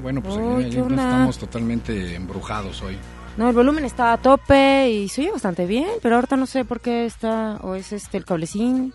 bueno, 0.00 0.22
pues 0.22 0.36
Uy, 0.36 0.42
ahí- 0.42 0.64
ahí 0.64 0.70
¿qué 0.70 0.76
no 0.78 0.84
onda? 0.86 1.02
estamos 1.04 1.38
totalmente 1.38 2.14
embrujados 2.14 2.82
hoy. 2.82 2.96
No, 3.36 3.48
el 3.48 3.54
volumen 3.54 3.84
está 3.84 4.12
a 4.12 4.18
tope 4.18 4.90
y 4.90 5.08
se 5.08 5.22
oye 5.22 5.30
bastante 5.30 5.64
bien, 5.66 5.86
pero 6.02 6.16
ahorita 6.16 6.36
no 6.36 6.46
sé 6.46 6.64
por 6.64 6.80
qué 6.80 7.06
está, 7.06 7.56
o 7.62 7.74
es 7.74 7.92
este 7.92 8.18
el 8.18 8.24
cablecín, 8.24 8.92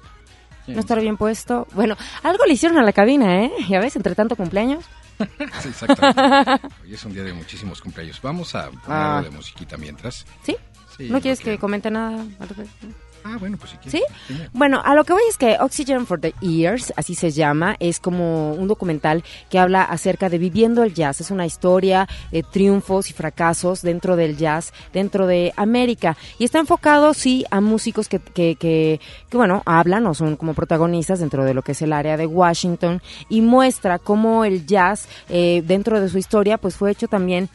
no 0.67 0.79
estará 0.79 1.01
bien 1.01 1.15
puesto. 1.17 1.67
Bueno, 1.73 1.95
algo 2.23 2.45
le 2.45 2.53
hicieron 2.53 2.77
a 2.77 2.83
la 2.83 2.91
cabina, 2.93 3.43
¿eh? 3.45 3.51
Ya 3.69 3.79
ves, 3.79 3.95
entre 3.95 4.13
tanto 4.15 4.35
cumpleaños. 4.35 4.83
Sí, 5.61 5.69
exactamente. 5.69 6.67
Hoy 6.83 6.93
es 6.93 7.05
un 7.05 7.13
día 7.13 7.23
de 7.23 7.31
muchísimos 7.33 7.81
cumpleaños. 7.81 8.21
Vamos 8.21 8.53
a 8.53 8.65
poner 8.69 8.81
Ah. 8.89 9.21
de 9.23 9.29
musiquita 9.29 9.77
mientras. 9.77 10.25
¿Sí? 10.43 10.57
Sí, 10.97 11.09
¿No 11.09 11.21
quieres 11.21 11.39
porque- 11.39 11.51
que 11.51 11.57
comente 11.59 11.89
nada? 11.89 12.21
al 12.39 12.49
respecto? 12.49 12.87
Ah, 13.27 13.37
bueno, 13.39 13.57
pues 13.57 13.71
si 13.71 13.77
quieres. 13.77 14.03
¿Sí? 14.27 14.37
Bueno, 14.53 14.83
a 14.85 14.93
lo 14.93 15.03
que 15.03 15.13
voy 15.13 15.23
es 15.27 15.39
que 15.39 15.57
Oxygen 15.59 16.05
for 16.05 16.19
the 16.19 16.35
Ears, 16.43 16.93
así 16.95 17.15
se 17.15 17.31
llama, 17.31 17.75
es 17.79 17.99
como 17.99 18.53
un 18.53 18.67
documental 18.67 19.23
que 19.49 19.57
habla 19.57 19.81
acerca 19.81 20.29
de 20.29 20.37
viviendo 20.37 20.83
el 20.83 20.93
jazz. 20.93 21.21
Es 21.21 21.31
una 21.31 21.47
historia 21.47 22.07
de 22.31 22.43
triunfos 22.43 23.09
y 23.09 23.13
fracasos 23.13 23.81
dentro 23.81 24.15
del 24.15 24.37
jazz, 24.37 24.73
dentro 24.93 25.25
de 25.25 25.53
América. 25.57 26.15
Y 26.37 26.43
está 26.43 26.59
enfocado, 26.59 27.15
sí, 27.15 27.45
a 27.49 27.61
músicos 27.61 28.07
que, 28.09 28.19
que, 28.19 28.57
que, 28.57 28.99
que, 29.27 29.37
bueno, 29.37 29.63
hablan 29.65 30.05
o 30.05 30.13
son 30.13 30.35
como 30.35 30.53
protagonistas 30.53 31.19
dentro 31.19 31.43
de 31.45 31.55
lo 31.55 31.63
que 31.63 31.71
es 31.71 31.81
el 31.81 31.93
área 31.93 32.17
de 32.17 32.27
Washington 32.27 33.01
y 33.27 33.41
muestra 33.41 33.97
cómo 33.97 34.45
el 34.45 34.67
jazz, 34.67 35.07
eh, 35.29 35.63
dentro 35.65 35.99
de 35.99 36.09
su 36.09 36.19
historia, 36.19 36.59
pues 36.59 36.75
fue 36.75 36.91
hecho 36.91 37.07
también 37.07 37.49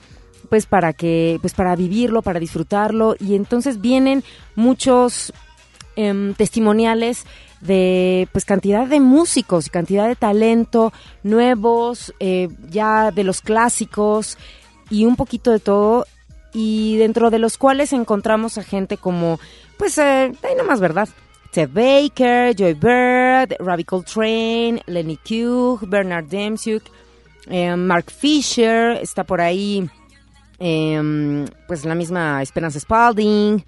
pues 0.48 0.66
para 0.66 0.92
que 0.92 1.38
pues 1.40 1.54
para 1.54 1.76
vivirlo 1.76 2.22
para 2.22 2.40
disfrutarlo 2.40 3.14
y 3.20 3.36
entonces 3.36 3.80
vienen 3.80 4.24
muchos 4.56 5.32
em, 5.96 6.34
testimoniales 6.34 7.24
de 7.60 8.28
pues 8.32 8.44
cantidad 8.44 8.86
de 8.86 9.00
músicos 9.00 9.66
y 9.66 9.70
cantidad 9.70 10.08
de 10.08 10.16
talento 10.16 10.92
nuevos 11.22 12.14
eh, 12.20 12.48
ya 12.70 13.10
de 13.10 13.24
los 13.24 13.42
clásicos 13.42 14.38
y 14.88 15.04
un 15.04 15.16
poquito 15.16 15.50
de 15.50 15.60
todo. 15.60 16.06
Y 16.52 16.96
dentro 16.96 17.30
de 17.30 17.38
los 17.38 17.58
cuales 17.58 17.92
encontramos 17.92 18.58
a 18.58 18.64
gente 18.64 18.96
como 18.96 19.38
pues 19.76 19.98
eh, 19.98 20.32
ahí 20.42 20.54
nomás 20.56 20.80
verdad 20.80 21.08
Ted 21.52 21.70
Baker, 21.72 22.54
Joy 22.54 22.74
Bird, 22.74 23.56
Ravi 23.58 23.84
Coltrane, 23.84 24.82
Lenny 24.86 25.18
Hugh, 25.28 25.80
Bernard 25.88 26.26
Demchuk, 26.26 26.84
eh, 27.48 27.74
Mark 27.74 28.10
Fisher, 28.10 28.98
está 29.02 29.24
por 29.24 29.40
ahí 29.40 29.88
eh, 30.60 31.46
pues 31.66 31.84
la 31.84 31.94
misma 31.94 32.42
Esperanza 32.42 32.78
Spalding, 32.78 33.64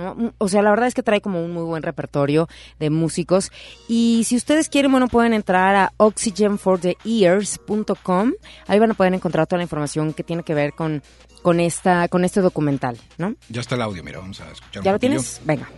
¿no? 0.00 0.14
Mm, 0.14 0.30
O 0.38 0.48
sea, 0.48 0.62
la 0.62 0.70
verdad 0.70 0.88
es 0.88 0.94
que 0.94 1.02
trae 1.02 1.20
como 1.20 1.44
un 1.44 1.52
muy 1.52 1.62
buen 1.64 1.82
repertorio 1.82 2.48
de 2.78 2.90
músicos. 2.90 3.50
Y 3.88 4.24
si 4.24 4.36
ustedes 4.36 4.68
quieren, 4.68 4.90
bueno, 4.90 5.08
pueden 5.08 5.32
entrar 5.32 5.74
a 5.76 5.92
oxygenfortheears.com. 5.98 8.32
Ahí 8.66 8.78
van 8.78 8.90
a 8.90 8.94
poder 8.94 9.14
encontrar 9.14 9.46
toda 9.46 9.58
la 9.58 9.64
información 9.64 10.12
que 10.12 10.24
tiene 10.24 10.42
que 10.42 10.54
ver 10.54 10.72
con, 10.72 11.02
con, 11.42 11.60
esta, 11.60 12.08
con 12.08 12.24
este 12.24 12.40
documental, 12.40 12.98
¿no? 13.18 13.34
Ya 13.48 13.60
está 13.60 13.74
el 13.76 13.82
audio, 13.82 14.02
mira, 14.02 14.18
vamos 14.18 14.40
a 14.40 14.50
escuchar 14.50 14.80
un 14.80 14.84
¿Ya 14.84 14.92
lo 14.92 14.98
poquillo. 14.98 15.10
tienes? 15.20 15.40
Venga. 15.44 15.68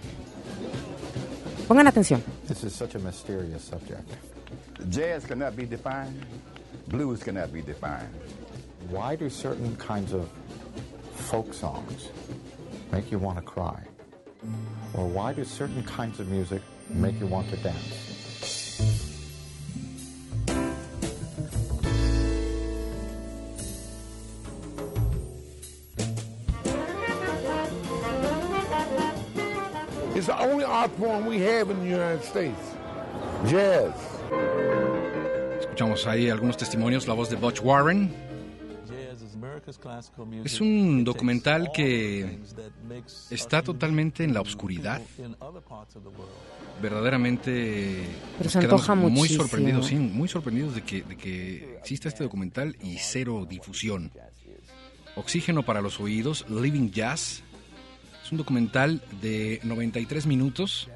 Pongan 1.69 1.87
atención. 1.87 2.23
This 2.49 2.65
is 2.65 2.73
such 2.73 2.95
a 2.97 2.99
mysterious 2.99 3.63
subject. 3.63 4.03
Jazz 4.91 5.25
cannot 5.27 5.55
be 5.57 5.65
defined. 5.67 6.21
Blues 6.89 7.23
cannot 7.23 7.53
be 7.53 7.63
defined. 7.63 8.11
Why 8.91 9.17
do 9.17 9.31
certain 9.31 9.77
kinds 9.77 10.13
of 10.13 10.27
folk 11.31 11.55
songs 11.55 12.09
make 12.91 13.11
you 13.13 13.19
want 13.19 13.39
to 13.39 13.45
cry? 13.45 13.79
Or 14.95 15.07
why 15.07 15.33
do 15.33 15.45
certain 15.45 15.83
kinds 15.85 16.21
of 16.21 16.29
music 16.29 16.63
make 16.91 17.19
you 17.19 17.27
want 17.27 17.49
to 17.51 17.57
dance? 17.57 18.13
It's 30.15 30.27
the 30.27 30.39
only 30.39 30.65
art 30.65 30.91
form 30.99 31.27
we 31.27 31.41
have 31.41 31.71
in 31.71 31.81
the 31.81 31.89
United 31.89 32.23
States. 32.23 32.77
Jazz. 33.47 33.95
Escuchamos 35.59 36.07
ahí 36.07 36.31
algunos 36.31 36.57
testimonios, 36.57 37.09
la 37.09 37.15
voz 37.15 37.29
de 37.29 37.37
Butch 37.37 37.61
Warren. 37.61 38.32
Es 40.45 40.61
un 40.61 41.05
documental 41.05 41.71
que 41.73 42.41
está 43.31 43.63
totalmente 43.63 44.25
en 44.25 44.35
la 44.35 44.41
oscuridad. 44.41 45.01
Verdaderamente 46.81 48.05
Pero 48.39 48.45
nos 48.45 48.53
se 48.53 48.59
quedamos 48.59 48.89
muy 48.89 49.11
muchísimo. 49.11 49.43
sorprendidos, 49.43 49.87
sí, 49.87 49.97
muy 49.97 50.29
sorprendidos 50.29 50.75
de 50.75 50.83
que, 50.83 51.03
de 51.03 51.17
que 51.17 51.77
exista 51.79 52.09
este 52.09 52.25
documental 52.25 52.77
y 52.83 52.97
cero 52.99 53.47
difusión. 53.49 54.11
Oxígeno 55.15 55.63
para 55.65 55.81
los 55.81 56.01
oídos, 56.01 56.47
Living 56.49 56.91
Jazz. 56.91 57.43
Es 58.25 58.33
un 58.33 58.39
documental 58.39 59.03
de 59.21 59.61
93 59.63 60.27
minutos. 60.27 60.89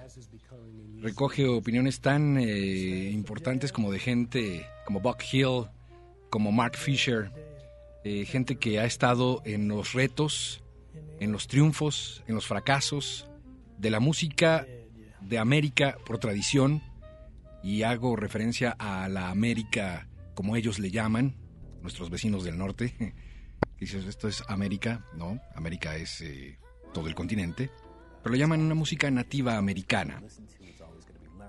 Recoge 1.00 1.46
opiniones 1.46 2.00
tan 2.00 2.38
eh, 2.38 3.10
importantes 3.10 3.70
como 3.70 3.92
de 3.92 3.98
gente 3.98 4.66
como 4.86 5.00
Buck 5.00 5.22
Hill, 5.30 5.66
como 6.30 6.52
Mark 6.52 6.76
Fisher, 6.76 7.30
gente 8.26 8.56
que 8.56 8.78
ha 8.80 8.84
estado 8.84 9.42
en 9.44 9.68
los 9.68 9.92
retos, 9.92 10.62
en 11.20 11.32
los 11.32 11.46
triunfos, 11.46 12.22
en 12.26 12.34
los 12.34 12.46
fracasos 12.46 13.28
de 13.78 13.90
la 13.90 14.00
música 14.00 14.66
de 15.20 15.38
América 15.38 15.96
por 16.04 16.18
tradición, 16.18 16.82
y 17.62 17.82
hago 17.82 18.14
referencia 18.14 18.76
a 18.78 19.08
la 19.08 19.30
América 19.30 20.08
como 20.36 20.54
ellos 20.54 20.78
le 20.78 20.90
llaman, 20.90 21.34
nuestros 21.82 22.10
vecinos 22.10 22.44
del 22.44 22.58
norte. 22.58 23.14
Dices, 23.80 24.04
esto 24.04 24.28
es 24.28 24.44
América, 24.48 25.04
¿no? 25.16 25.40
América 25.54 25.96
es 25.96 26.20
eh, 26.20 26.58
todo 26.94 27.08
el 27.08 27.14
continente, 27.14 27.70
pero 28.22 28.34
lo 28.34 28.38
llaman 28.38 28.60
una 28.60 28.74
música 28.74 29.10
nativa 29.10 29.56
americana. 29.56 30.22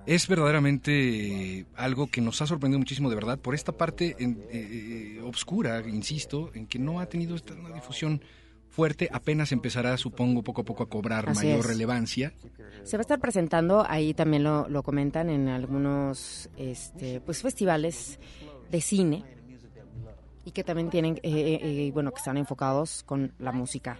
Es 0.07 0.27
verdaderamente 0.27 1.59
eh, 1.59 1.65
algo 1.75 2.07
que 2.07 2.21
nos 2.21 2.41
ha 2.41 2.47
sorprendido 2.47 2.79
muchísimo, 2.79 3.09
de 3.09 3.15
verdad, 3.15 3.37
por 3.37 3.53
esta 3.53 3.73
parte 3.73 4.15
en- 4.19 4.41
eh, 4.49 5.19
obscura, 5.23 5.81
insisto, 5.85 6.49
en 6.53 6.65
que 6.65 6.79
no 6.79 6.99
ha 7.01 7.05
tenido 7.07 7.35
esta 7.35 7.53
una 7.53 7.73
difusión 7.75 8.21
fuerte, 8.69 9.09
apenas 9.11 9.51
empezará, 9.51 9.97
supongo, 9.97 10.43
poco 10.43 10.61
a 10.61 10.63
poco 10.65 10.83
a 10.83 10.89
cobrar 10.89 11.27
Así 11.29 11.45
mayor 11.47 11.59
es. 11.59 11.65
relevancia. 11.67 12.33
Se 12.83 12.95
va 12.95 13.01
a 13.01 13.03
estar 13.03 13.19
presentando, 13.19 13.85
ahí 13.87 14.13
también 14.13 14.43
lo, 14.43 14.69
lo 14.69 14.81
comentan 14.81 15.29
en 15.29 15.49
algunos 15.49 16.49
este, 16.57 17.19
pues 17.19 17.41
festivales 17.41 18.17
de 18.71 18.79
cine 18.81 19.23
y 20.45 20.51
que 20.51 20.63
también 20.63 20.89
tienen, 20.89 21.15
eh, 21.17 21.19
eh, 21.23 21.59
eh, 21.87 21.91
bueno, 21.91 22.11
que 22.11 22.19
están 22.19 22.37
enfocados 22.37 23.03
con 23.03 23.33
la 23.39 23.51
música. 23.51 23.99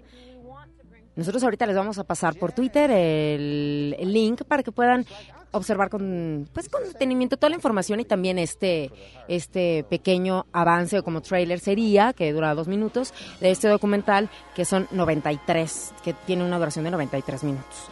Nosotros 1.17 1.43
ahorita 1.43 1.65
les 1.65 1.75
vamos 1.75 1.97
a 1.97 2.03
pasar 2.03 2.35
por 2.35 2.53
Twitter 2.53 2.91
el, 2.91 3.95
link 3.99 4.43
para 4.43 4.61
que 4.61 4.71
puedan 4.71 5.05
observar 5.51 5.89
con 5.89 6.47
pues 6.53 6.69
con 6.69 6.83
detenimiento 6.83 7.37
toda 7.37 7.49
la 7.49 7.55
información 7.55 7.99
y 7.99 8.05
también 8.05 8.37
este 8.37 8.91
este 9.27 9.83
pequeño 9.89 10.45
avance 10.51 10.99
o 10.99 11.03
como 11.03 11.21
trailer 11.21 11.59
sería 11.59 12.13
que 12.13 12.31
dura 12.31 12.53
dos 12.53 12.67
minutos 12.67 13.13
de 13.39 13.49
este 13.49 13.67
documental 13.67 14.29
que 14.55 14.65
son 14.65 14.87
93 14.91 15.93
que 16.03 16.13
tiene 16.13 16.45
una 16.45 16.59
duración 16.59 16.85
de 16.85 16.91
93 16.91 17.43
minutos 17.45 17.89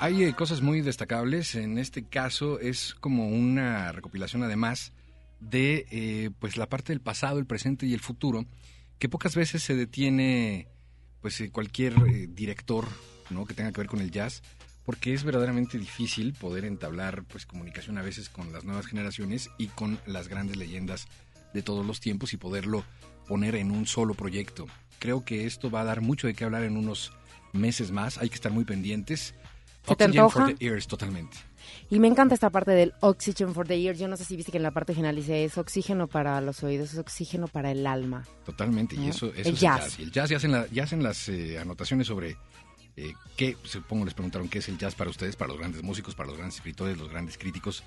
Hay 0.00 0.24
eh, 0.24 0.34
cosas 0.34 0.60
muy 0.60 0.82
destacables. 0.82 1.54
En 1.54 1.78
este 1.78 2.04
caso 2.04 2.60
es 2.60 2.94
como 2.94 3.28
una 3.28 3.90
recopilación 3.92 4.42
además 4.42 4.92
de 5.40 5.86
eh, 5.90 6.30
pues 6.38 6.58
la 6.58 6.68
parte 6.68 6.92
del 6.92 7.00
pasado, 7.00 7.38
el 7.38 7.46
presente 7.46 7.86
y 7.86 7.94
el 7.94 8.00
futuro, 8.00 8.44
que 8.98 9.08
pocas 9.08 9.34
veces 9.34 9.62
se 9.62 9.74
detiene 9.74 10.68
pues 11.24 11.40
eh, 11.40 11.50
cualquier 11.50 11.94
eh, 12.06 12.28
director 12.28 12.86
¿no? 13.30 13.46
que 13.46 13.54
tenga 13.54 13.72
que 13.72 13.80
ver 13.80 13.86
con 13.86 14.02
el 14.02 14.10
jazz, 14.10 14.42
porque 14.84 15.14
es 15.14 15.24
verdaderamente 15.24 15.78
difícil 15.78 16.34
poder 16.34 16.66
entablar 16.66 17.24
pues 17.24 17.46
comunicación 17.46 17.96
a 17.96 18.02
veces 18.02 18.28
con 18.28 18.52
las 18.52 18.64
nuevas 18.64 18.84
generaciones 18.84 19.48
y 19.56 19.68
con 19.68 19.98
las 20.04 20.28
grandes 20.28 20.58
leyendas 20.58 21.06
de 21.54 21.62
todos 21.62 21.86
los 21.86 22.00
tiempos 22.00 22.34
y 22.34 22.36
poderlo 22.36 22.84
poner 23.26 23.54
en 23.54 23.70
un 23.70 23.86
solo 23.86 24.12
proyecto. 24.12 24.66
Creo 24.98 25.24
que 25.24 25.46
esto 25.46 25.70
va 25.70 25.80
a 25.80 25.84
dar 25.84 26.02
mucho 26.02 26.26
de 26.26 26.34
qué 26.34 26.44
hablar 26.44 26.62
en 26.62 26.76
unos 26.76 27.10
meses 27.54 27.90
más. 27.90 28.18
Hay 28.18 28.28
que 28.28 28.34
estar 28.34 28.52
muy 28.52 28.66
pendientes. 28.66 29.34
¿Se 29.86 29.96
te 29.96 30.28
for 30.30 30.54
the 30.56 30.64
ears, 30.64 30.86
totalmente. 30.86 31.36
Y 31.90 31.98
me 32.00 32.08
encanta 32.08 32.34
esta 32.34 32.50
parte 32.50 32.70
del 32.72 32.94
Oxygen 33.00 33.52
for 33.54 33.66
the 33.66 33.74
Ear. 33.76 33.94
Yo 33.94 34.08
no 34.08 34.16
sé 34.16 34.24
si 34.24 34.36
viste 34.36 34.50
que 34.50 34.56
en 34.58 34.62
la 34.62 34.70
parte 34.70 34.94
final 34.94 35.14
dice 35.16 35.44
es 35.44 35.58
oxígeno 35.58 36.06
para 36.08 36.40
los 36.40 36.62
oídos, 36.62 36.92
es 36.92 36.98
oxígeno 36.98 37.46
para 37.48 37.70
el 37.70 37.86
alma. 37.86 38.24
Totalmente, 38.46 38.96
y 38.96 39.08
eso, 39.08 39.26
eso 39.26 39.34
El 39.34 39.40
es 39.40 39.46
el 39.46 39.56
jazz. 39.56 39.80
jazz. 39.84 39.98
Y 39.98 40.02
el 40.04 40.10
jazz, 40.12 40.30
ya 40.30 40.36
hacen, 40.38 40.52
la- 40.52 40.66
ya 40.68 40.84
hacen 40.84 41.02
las 41.02 41.28
eh, 41.28 41.58
anotaciones 41.58 42.06
sobre 42.06 42.36
eh, 42.96 43.12
qué, 43.36 43.56
supongo 43.64 44.04
les 44.06 44.14
preguntaron 44.14 44.48
qué 44.48 44.58
es 44.60 44.68
el 44.68 44.78
jazz 44.78 44.94
para 44.94 45.10
ustedes, 45.10 45.36
para 45.36 45.48
los 45.48 45.58
grandes 45.58 45.82
músicos, 45.82 46.14
para 46.14 46.28
los 46.28 46.36
grandes 46.38 46.56
escritores, 46.56 46.96
los 46.96 47.10
grandes 47.10 47.36
críticos, 47.36 47.82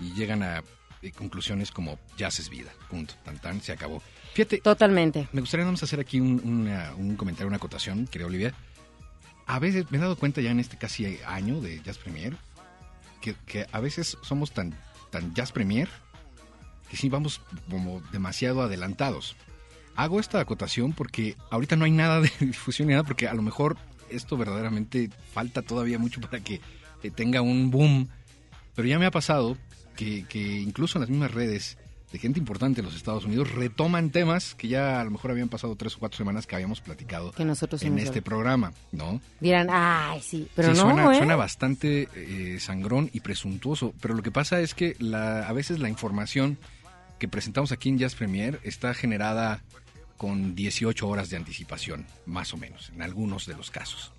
y 0.00 0.12
llegan 0.14 0.42
a 0.42 0.62
eh, 1.02 1.12
conclusiones 1.12 1.70
como 1.70 1.98
jazz 2.16 2.40
es 2.40 2.48
vida, 2.50 2.70
punto, 2.88 3.14
tan 3.24 3.38
tan, 3.38 3.60
se 3.60 3.72
acabó. 3.72 4.02
Fíjate, 4.34 4.58
Totalmente. 4.58 5.28
me 5.32 5.40
gustaría 5.40 5.64
vamos 5.64 5.82
a 5.82 5.86
hacer 5.86 6.00
aquí 6.00 6.20
un, 6.20 6.40
una- 6.44 6.94
un 6.94 7.16
comentario, 7.16 7.46
una 7.48 7.56
acotación, 7.58 8.06
querida 8.06 8.26
Olivia. 8.26 8.54
A 9.50 9.58
veces 9.58 9.90
me 9.90 9.98
he 9.98 10.00
dado 10.00 10.14
cuenta 10.14 10.40
ya 10.40 10.52
en 10.52 10.60
este 10.60 10.78
casi 10.78 11.18
año 11.26 11.60
de 11.60 11.82
Jazz 11.82 11.98
Premier 11.98 12.36
que, 13.20 13.34
que 13.46 13.66
a 13.72 13.80
veces 13.80 14.16
somos 14.22 14.52
tan, 14.52 14.76
tan 15.10 15.34
Jazz 15.34 15.50
Premier 15.50 15.88
que 16.88 16.96
sí 16.96 17.08
vamos 17.08 17.40
como 17.68 18.00
demasiado 18.12 18.62
adelantados. 18.62 19.34
Hago 19.96 20.20
esta 20.20 20.38
acotación 20.38 20.92
porque 20.92 21.36
ahorita 21.50 21.74
no 21.74 21.84
hay 21.84 21.90
nada 21.90 22.20
de 22.20 22.30
difusión 22.40 22.86
ni 22.86 22.94
nada, 22.94 23.02
porque 23.02 23.26
a 23.26 23.34
lo 23.34 23.42
mejor 23.42 23.76
esto 24.08 24.36
verdaderamente 24.36 25.10
falta 25.32 25.62
todavía 25.62 25.98
mucho 25.98 26.20
para 26.20 26.38
que 26.38 26.60
eh, 27.02 27.10
tenga 27.10 27.42
un 27.42 27.72
boom. 27.72 28.06
Pero 28.76 28.86
ya 28.86 29.00
me 29.00 29.06
ha 29.06 29.10
pasado 29.10 29.58
que, 29.96 30.26
que 30.28 30.60
incluso 30.60 30.96
en 30.98 31.00
las 31.00 31.10
mismas 31.10 31.32
redes 31.32 31.76
de 32.12 32.18
gente 32.18 32.38
importante 32.38 32.80
en 32.80 32.86
los 32.86 32.96
Estados 32.96 33.24
Unidos, 33.24 33.52
retoman 33.52 34.10
temas 34.10 34.54
que 34.54 34.68
ya 34.68 35.00
a 35.00 35.04
lo 35.04 35.10
mejor 35.10 35.30
habían 35.30 35.48
pasado 35.48 35.76
tres 35.76 35.94
o 35.96 35.98
cuatro 35.98 36.18
semanas 36.18 36.46
que 36.46 36.56
habíamos 36.56 36.80
platicado 36.80 37.32
que 37.32 37.44
nosotros 37.44 37.82
en 37.82 37.98
este 37.98 38.20
programa, 38.20 38.72
¿no? 38.90 39.20
Dirán, 39.38 39.68
ay, 39.70 40.20
sí, 40.20 40.48
pero 40.54 40.74
Sí, 40.74 40.80
no, 40.80 40.86
suena, 40.86 41.12
¿eh? 41.12 41.18
suena 41.18 41.36
bastante 41.36 42.08
eh, 42.14 42.58
sangrón 42.58 43.10
y 43.12 43.20
presuntuoso, 43.20 43.94
pero 44.00 44.14
lo 44.14 44.22
que 44.22 44.32
pasa 44.32 44.60
es 44.60 44.74
que 44.74 44.96
la, 44.98 45.48
a 45.48 45.52
veces 45.52 45.78
la 45.78 45.88
información 45.88 46.58
que 47.18 47.28
presentamos 47.28 47.70
aquí 47.70 47.90
en 47.90 47.98
Jazz 47.98 48.14
Premier 48.14 48.58
está 48.64 48.94
generada 48.94 49.62
con 50.16 50.54
18 50.54 51.06
horas 51.06 51.30
de 51.30 51.36
anticipación, 51.36 52.06
más 52.26 52.52
o 52.52 52.56
menos, 52.56 52.90
en 52.94 53.02
algunos 53.02 53.46
de 53.46 53.54
los 53.54 53.70
casos. 53.70 54.12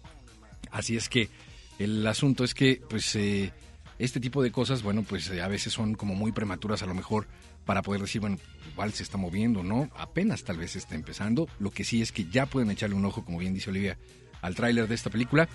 Así 0.71 0.95
es 0.95 1.09
que 1.09 1.29
el 1.77 2.05
asunto 2.07 2.43
es 2.43 2.53
que, 2.53 2.81
pues, 2.89 3.15
eh, 3.15 3.51
este 3.99 4.19
tipo 4.19 4.41
de 4.41 4.51
cosas, 4.51 4.81
bueno, 4.81 5.03
pues 5.03 5.29
eh, 5.29 5.41
a 5.41 5.47
veces 5.47 5.73
son 5.73 5.95
como 5.95 6.15
muy 6.15 6.31
prematuras 6.31 6.81
a 6.81 6.85
lo 6.87 6.93
mejor 6.95 7.27
para 7.65 7.81
poder 7.81 8.01
decir, 8.01 8.21
bueno, 8.21 8.37
igual 8.71 8.93
se 8.93 9.03
está 9.03 9.17
moviendo, 9.17 9.63
¿no? 9.63 9.89
Apenas 9.97 10.43
tal 10.43 10.57
vez 10.57 10.75
está 10.75 10.95
empezando. 10.95 11.47
Lo 11.59 11.71
que 11.71 11.83
sí 11.83 12.01
es 12.01 12.11
que 12.11 12.25
ya 12.25 12.45
pueden 12.45 12.71
echarle 12.71 12.95
un 12.95 13.05
ojo, 13.05 13.23
como 13.23 13.37
bien 13.37 13.53
dice 13.53 13.69
Olivia, 13.69 13.97
al 14.41 14.55
tráiler 14.55 14.87
de 14.87 14.95
esta 14.95 15.09
película. 15.09 15.47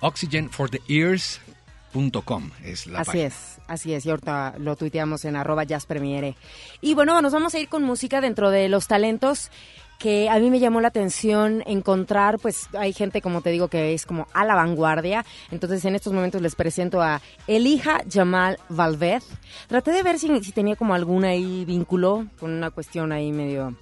OxygenForTheEars.com 0.00 2.50
es 2.64 2.86
la 2.86 3.00
Así 3.00 3.06
página. 3.06 3.24
es, 3.26 3.58
así 3.68 3.94
es, 3.94 4.06
y 4.06 4.10
ahorita 4.10 4.54
lo 4.58 4.76
tuiteamos 4.76 5.24
en 5.24 5.36
arroba 5.36 5.64
jazzpremiere. 5.64 6.36
Y 6.80 6.94
bueno, 6.94 7.20
nos 7.22 7.32
vamos 7.32 7.54
a 7.54 7.58
ir 7.58 7.68
con 7.68 7.82
música 7.84 8.20
dentro 8.20 8.50
de 8.50 8.68
los 8.68 8.88
talentos 8.88 9.50
que 9.98 10.28
a 10.28 10.38
mí 10.38 10.50
me 10.50 10.58
llamó 10.58 10.80
la 10.80 10.88
atención 10.88 11.62
encontrar, 11.66 12.38
pues 12.38 12.68
hay 12.76 12.92
gente, 12.92 13.22
como 13.22 13.40
te 13.40 13.50
digo, 13.50 13.68
que 13.68 13.94
es 13.94 14.04
como 14.04 14.26
a 14.32 14.44
la 14.44 14.54
vanguardia. 14.54 15.24
Entonces 15.50 15.84
en 15.84 15.94
estos 15.94 16.12
momentos 16.12 16.42
les 16.42 16.56
presento 16.56 17.00
a 17.00 17.20
Elija 17.46 18.02
Jamal 18.10 18.58
Valvez. 18.68 19.24
Traté 19.68 19.92
de 19.92 20.02
ver 20.02 20.18
si, 20.18 20.42
si 20.42 20.52
tenía 20.52 20.76
como 20.76 20.94
algún 20.94 21.24
ahí 21.24 21.64
vínculo 21.64 22.26
con 22.40 22.50
una 22.50 22.70
cuestión 22.70 23.12
ahí 23.12 23.30
medio 23.30 23.76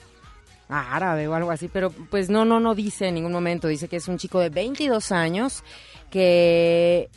árabe 0.69 1.27
o 1.27 1.35
algo 1.35 1.51
así, 1.51 1.69
pero 1.69 1.91
pues 1.91 2.31
no, 2.31 2.45
no, 2.45 2.61
no 2.61 2.75
dice 2.75 3.09
en 3.09 3.15
ningún 3.15 3.33
momento. 3.33 3.69
Dice 3.69 3.89
que 3.89 3.97
es 3.97 4.09
un 4.09 4.19
chico 4.19 4.41
de 4.41 4.51
22 4.51 5.13
años 5.13 5.65
que 6.11 7.09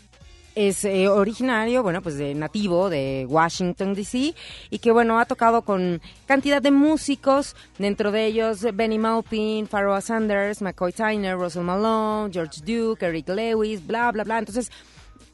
es 0.55 0.85
eh, 0.85 1.07
originario, 1.07 1.83
bueno, 1.83 2.01
pues 2.01 2.17
de 2.17 2.33
nativo 2.35 2.89
de 2.89 3.25
Washington 3.27 3.93
DC 3.93 4.33
y 4.69 4.79
que 4.79 4.91
bueno, 4.91 5.19
ha 5.19 5.25
tocado 5.25 5.63
con 5.63 6.01
cantidad 6.25 6.61
de 6.61 6.71
músicos, 6.71 7.55
dentro 7.77 8.11
de 8.11 8.25
ellos 8.25 8.65
Benny 8.73 8.99
Maupin, 8.99 9.67
Pharoah 9.67 10.01
Sanders, 10.01 10.61
McCoy 10.61 10.93
Tyner, 10.93 11.37
Russell 11.37 11.63
Malone, 11.63 12.31
George 12.31 12.61
Duke, 12.65 13.05
Eric 13.05 13.29
Lewis, 13.29 13.85
bla 13.85 14.11
bla 14.11 14.23
bla. 14.23 14.39
Entonces, 14.39 14.71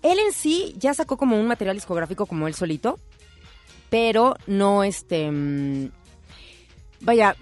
él 0.02 0.18
en 0.20 0.34
sí 0.34 0.76
ya 0.78 0.94
sacó 0.94 1.18
como 1.18 1.40
un 1.40 1.48
material 1.48 1.76
discográfico 1.76 2.26
como 2.26 2.48
él 2.48 2.54
solito, 2.54 3.00
pero 3.90 4.36
no 4.48 4.84
este 4.84 5.30
mm, 5.30 5.90
vaya, 7.02 7.36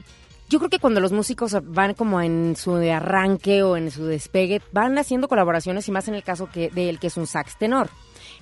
yo 0.49 0.60
creo 0.60 0.69
que 0.69 0.79
cuando 0.79 0.99
los 0.99 1.12
músicos 1.12 1.57
van 1.63 1.93
como 1.93 2.21
en 2.21 2.55
su 2.55 2.75
arranque 2.75 3.63
o 3.63 3.77
en 3.77 3.91
su 3.91 4.05
despegue, 4.05 4.62
van 4.71 4.97
haciendo 4.97 5.27
colaboraciones 5.27 5.88
y 5.88 5.91
más 5.91 6.07
en 6.07 6.15
el 6.15 6.23
caso 6.23 6.49
que 6.51 6.69
de 6.69 6.89
él 6.89 6.99
que 6.99 7.07
es 7.07 7.17
un 7.17 7.27
sax 7.27 7.57
tenor. 7.57 7.89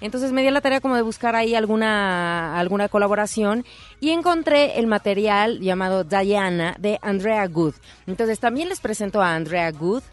Entonces 0.01 0.31
me 0.31 0.41
dio 0.41 0.51
la 0.51 0.61
tarea 0.61 0.81
como 0.81 0.95
de 0.95 1.01
buscar 1.01 1.35
ahí 1.35 1.55
alguna, 1.55 2.59
alguna 2.59 2.89
colaboración 2.89 3.65
y 3.99 4.09
encontré 4.09 4.77
el 4.79 4.87
material 4.87 5.59
llamado 5.61 6.03
Diana 6.03 6.75
de 6.79 6.99
Andrea 7.01 7.47
Good. 7.47 7.75
Entonces 8.05 8.39
también 8.39 8.69
les 8.69 8.81
presento 8.81 9.21
a 9.21 9.35
Andrea 9.35 9.71
Good, 9.71 10.03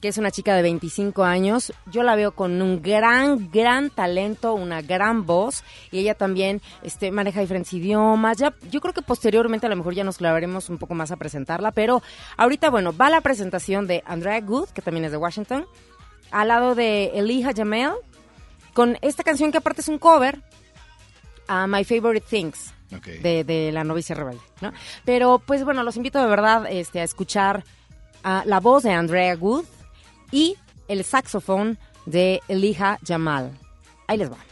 que 0.00 0.08
es 0.08 0.18
una 0.18 0.30
chica 0.30 0.54
de 0.54 0.62
25 0.62 1.24
años. 1.24 1.72
Yo 1.86 2.02
la 2.02 2.16
veo 2.16 2.32
con 2.32 2.60
un 2.62 2.82
gran, 2.82 3.50
gran 3.50 3.90
talento, 3.90 4.54
una 4.54 4.82
gran 4.82 5.26
voz 5.26 5.62
y 5.90 5.98
ella 5.98 6.14
también 6.14 6.62
este, 6.82 7.10
maneja 7.10 7.40
diferentes 7.40 7.72
idiomas. 7.72 8.38
Ya, 8.38 8.54
yo 8.70 8.80
creo 8.80 8.94
que 8.94 9.02
posteriormente 9.02 9.66
a 9.66 9.70
lo 9.70 9.76
mejor 9.76 9.94
ya 9.94 10.04
nos 10.04 10.18
clavaremos 10.18 10.68
un 10.70 10.78
poco 10.78 10.94
más 10.94 11.10
a 11.10 11.16
presentarla, 11.16 11.72
pero 11.72 12.02
ahorita, 12.36 12.70
bueno, 12.70 12.96
va 12.96 13.10
la 13.10 13.20
presentación 13.20 13.86
de 13.86 14.02
Andrea 14.06 14.40
Good, 14.40 14.70
que 14.70 14.82
también 14.82 15.04
es 15.04 15.12
de 15.12 15.18
Washington, 15.18 15.66
al 16.30 16.48
lado 16.48 16.74
de 16.74 17.12
Elijah 17.14 17.52
Jamel, 17.54 17.92
con 18.72 18.96
esta 19.02 19.22
canción 19.22 19.52
que 19.52 19.58
aparte 19.58 19.82
es 19.82 19.88
un 19.88 19.98
cover, 19.98 20.40
a 21.46 21.66
My 21.66 21.84
Favorite 21.84 22.26
Things. 22.28 22.72
De, 23.22 23.44
de 23.44 23.70
la 23.70 23.84
novicia 23.84 24.16
rebelde, 24.16 24.40
¿no? 24.60 24.72
Pero, 25.04 25.40
pues 25.46 25.62
bueno, 25.62 25.84
los 25.84 25.96
invito 25.96 26.20
de 26.20 26.26
verdad 26.26 26.66
este, 26.68 26.98
a 26.98 27.04
escuchar 27.04 27.62
a 28.24 28.42
la 28.46 28.58
voz 28.58 28.82
de 28.82 28.90
Andrea 28.90 29.36
Good 29.36 29.64
y 30.32 30.56
el 30.88 31.04
saxofón 31.04 31.78
de 32.06 32.40
Elijah 32.48 32.98
Jamal. 33.06 33.52
Ahí 34.06 34.18
les 34.18 34.30
va. 34.30 34.49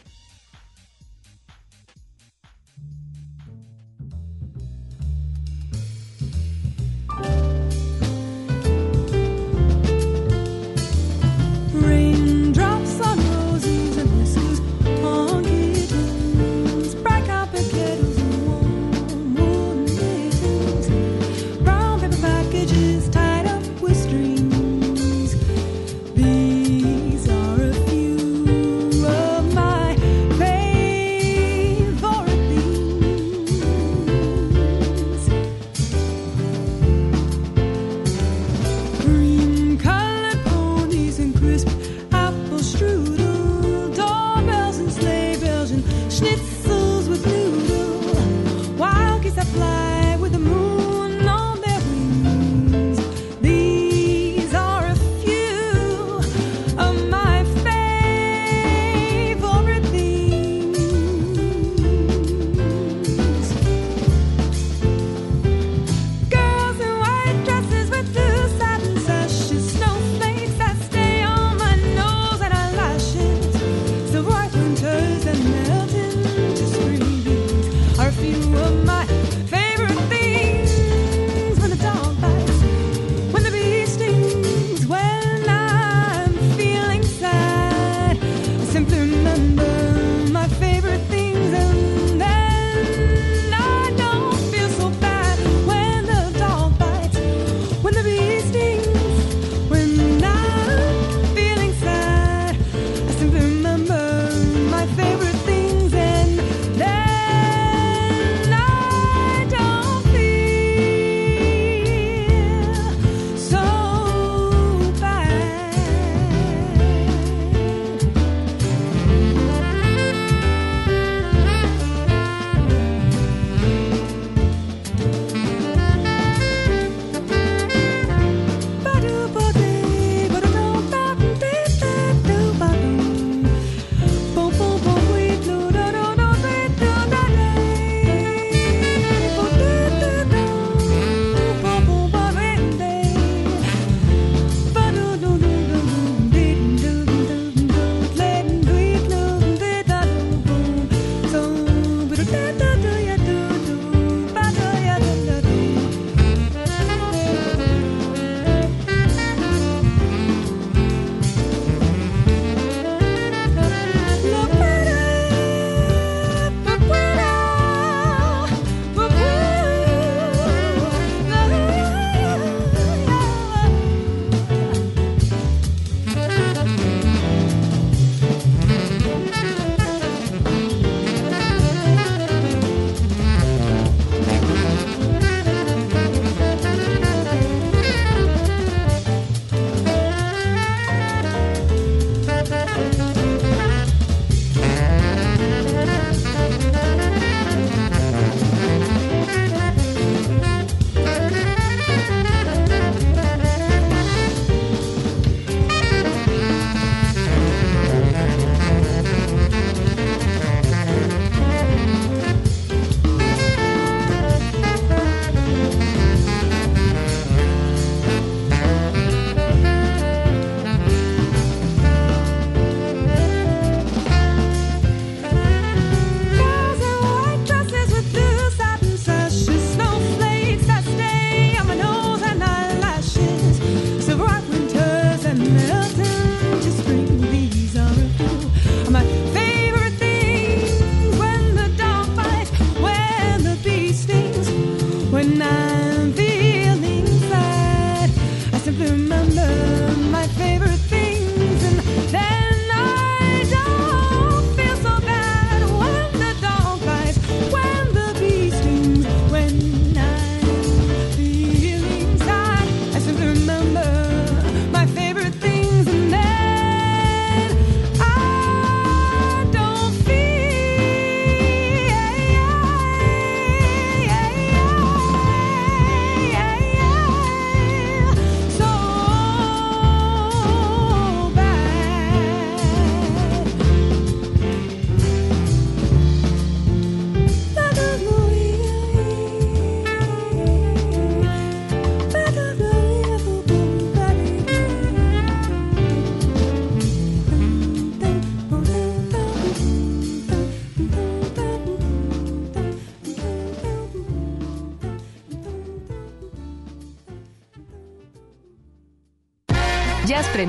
remember 248.89 249.18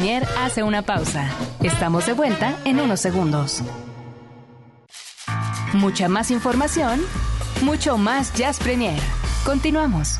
Hace 0.00 0.62
una 0.62 0.80
pausa. 0.80 1.30
Estamos 1.62 2.06
de 2.06 2.14
vuelta 2.14 2.56
en 2.64 2.80
unos 2.80 3.00
segundos. 3.00 3.62
Mucha 5.74 6.08
más 6.08 6.30
información, 6.30 7.02
mucho 7.62 7.98
más 7.98 8.32
Jazz 8.32 8.58
Premier. 8.60 8.98
Continuamos. 9.44 10.18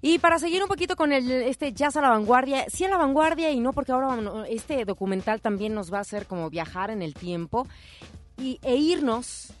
Y 0.00 0.18
para 0.20 0.38
seguir 0.38 0.62
un 0.62 0.68
poquito 0.68 0.96
con 0.96 1.12
este 1.12 1.74
jazz 1.74 1.98
a 1.98 2.00
la 2.00 2.08
vanguardia, 2.08 2.64
sí 2.68 2.86
a 2.86 2.88
la 2.88 2.96
vanguardia 2.96 3.50
y 3.50 3.60
no 3.60 3.74
porque 3.74 3.92
ahora 3.92 4.46
este 4.48 4.86
documental 4.86 5.42
también 5.42 5.74
nos 5.74 5.92
va 5.92 5.98
a 5.98 6.00
hacer 6.00 6.24
como 6.24 6.48
viajar 6.48 6.90
en 6.90 7.02
el 7.02 7.12
tiempo 7.12 7.66
y, 8.38 8.58
e 8.62 8.76
irnos 8.76 9.52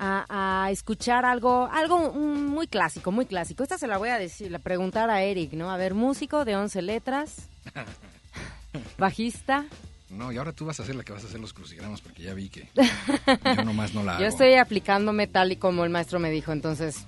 a, 0.00 0.64
a 0.64 0.70
escuchar 0.70 1.26
algo, 1.26 1.68
algo 1.70 2.12
mm, 2.12 2.46
muy 2.46 2.66
clásico, 2.66 3.12
muy 3.12 3.26
clásico. 3.26 3.62
Esta 3.62 3.76
se 3.76 3.86
la 3.86 3.98
voy 3.98 4.08
a 4.08 4.18
decir, 4.18 4.50
la 4.50 4.58
preguntar 4.58 5.10
a 5.10 5.22
Eric, 5.22 5.52
¿no? 5.52 5.70
A 5.70 5.76
ver, 5.76 5.92
músico 5.92 6.46
de 6.46 6.56
11 6.56 6.82
letras, 6.82 7.48
bajista. 8.98 9.66
No, 10.08 10.32
y 10.32 10.38
ahora 10.38 10.52
tú 10.52 10.64
vas 10.64 10.80
a 10.80 10.84
ser 10.84 10.96
la 10.96 11.04
que 11.04 11.12
vas 11.12 11.22
a 11.22 11.26
hacer 11.26 11.38
los 11.38 11.52
crucigramas 11.52 12.00
porque 12.00 12.22
ya 12.22 12.34
vi 12.34 12.48
que 12.48 12.68
yo 13.56 13.64
nomás 13.64 13.94
no 13.94 14.02
la 14.02 14.12
hago. 14.12 14.22
Yo 14.22 14.26
estoy 14.26 14.54
aplicándome 14.54 15.26
tal 15.26 15.52
y 15.52 15.56
como 15.56 15.84
el 15.84 15.90
maestro 15.90 16.18
me 16.18 16.30
dijo, 16.30 16.50
entonces, 16.50 17.06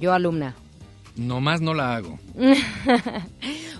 yo 0.00 0.12
alumna. 0.12 0.54
Nomás 1.16 1.60
no 1.60 1.74
la 1.74 1.96
hago. 1.96 2.18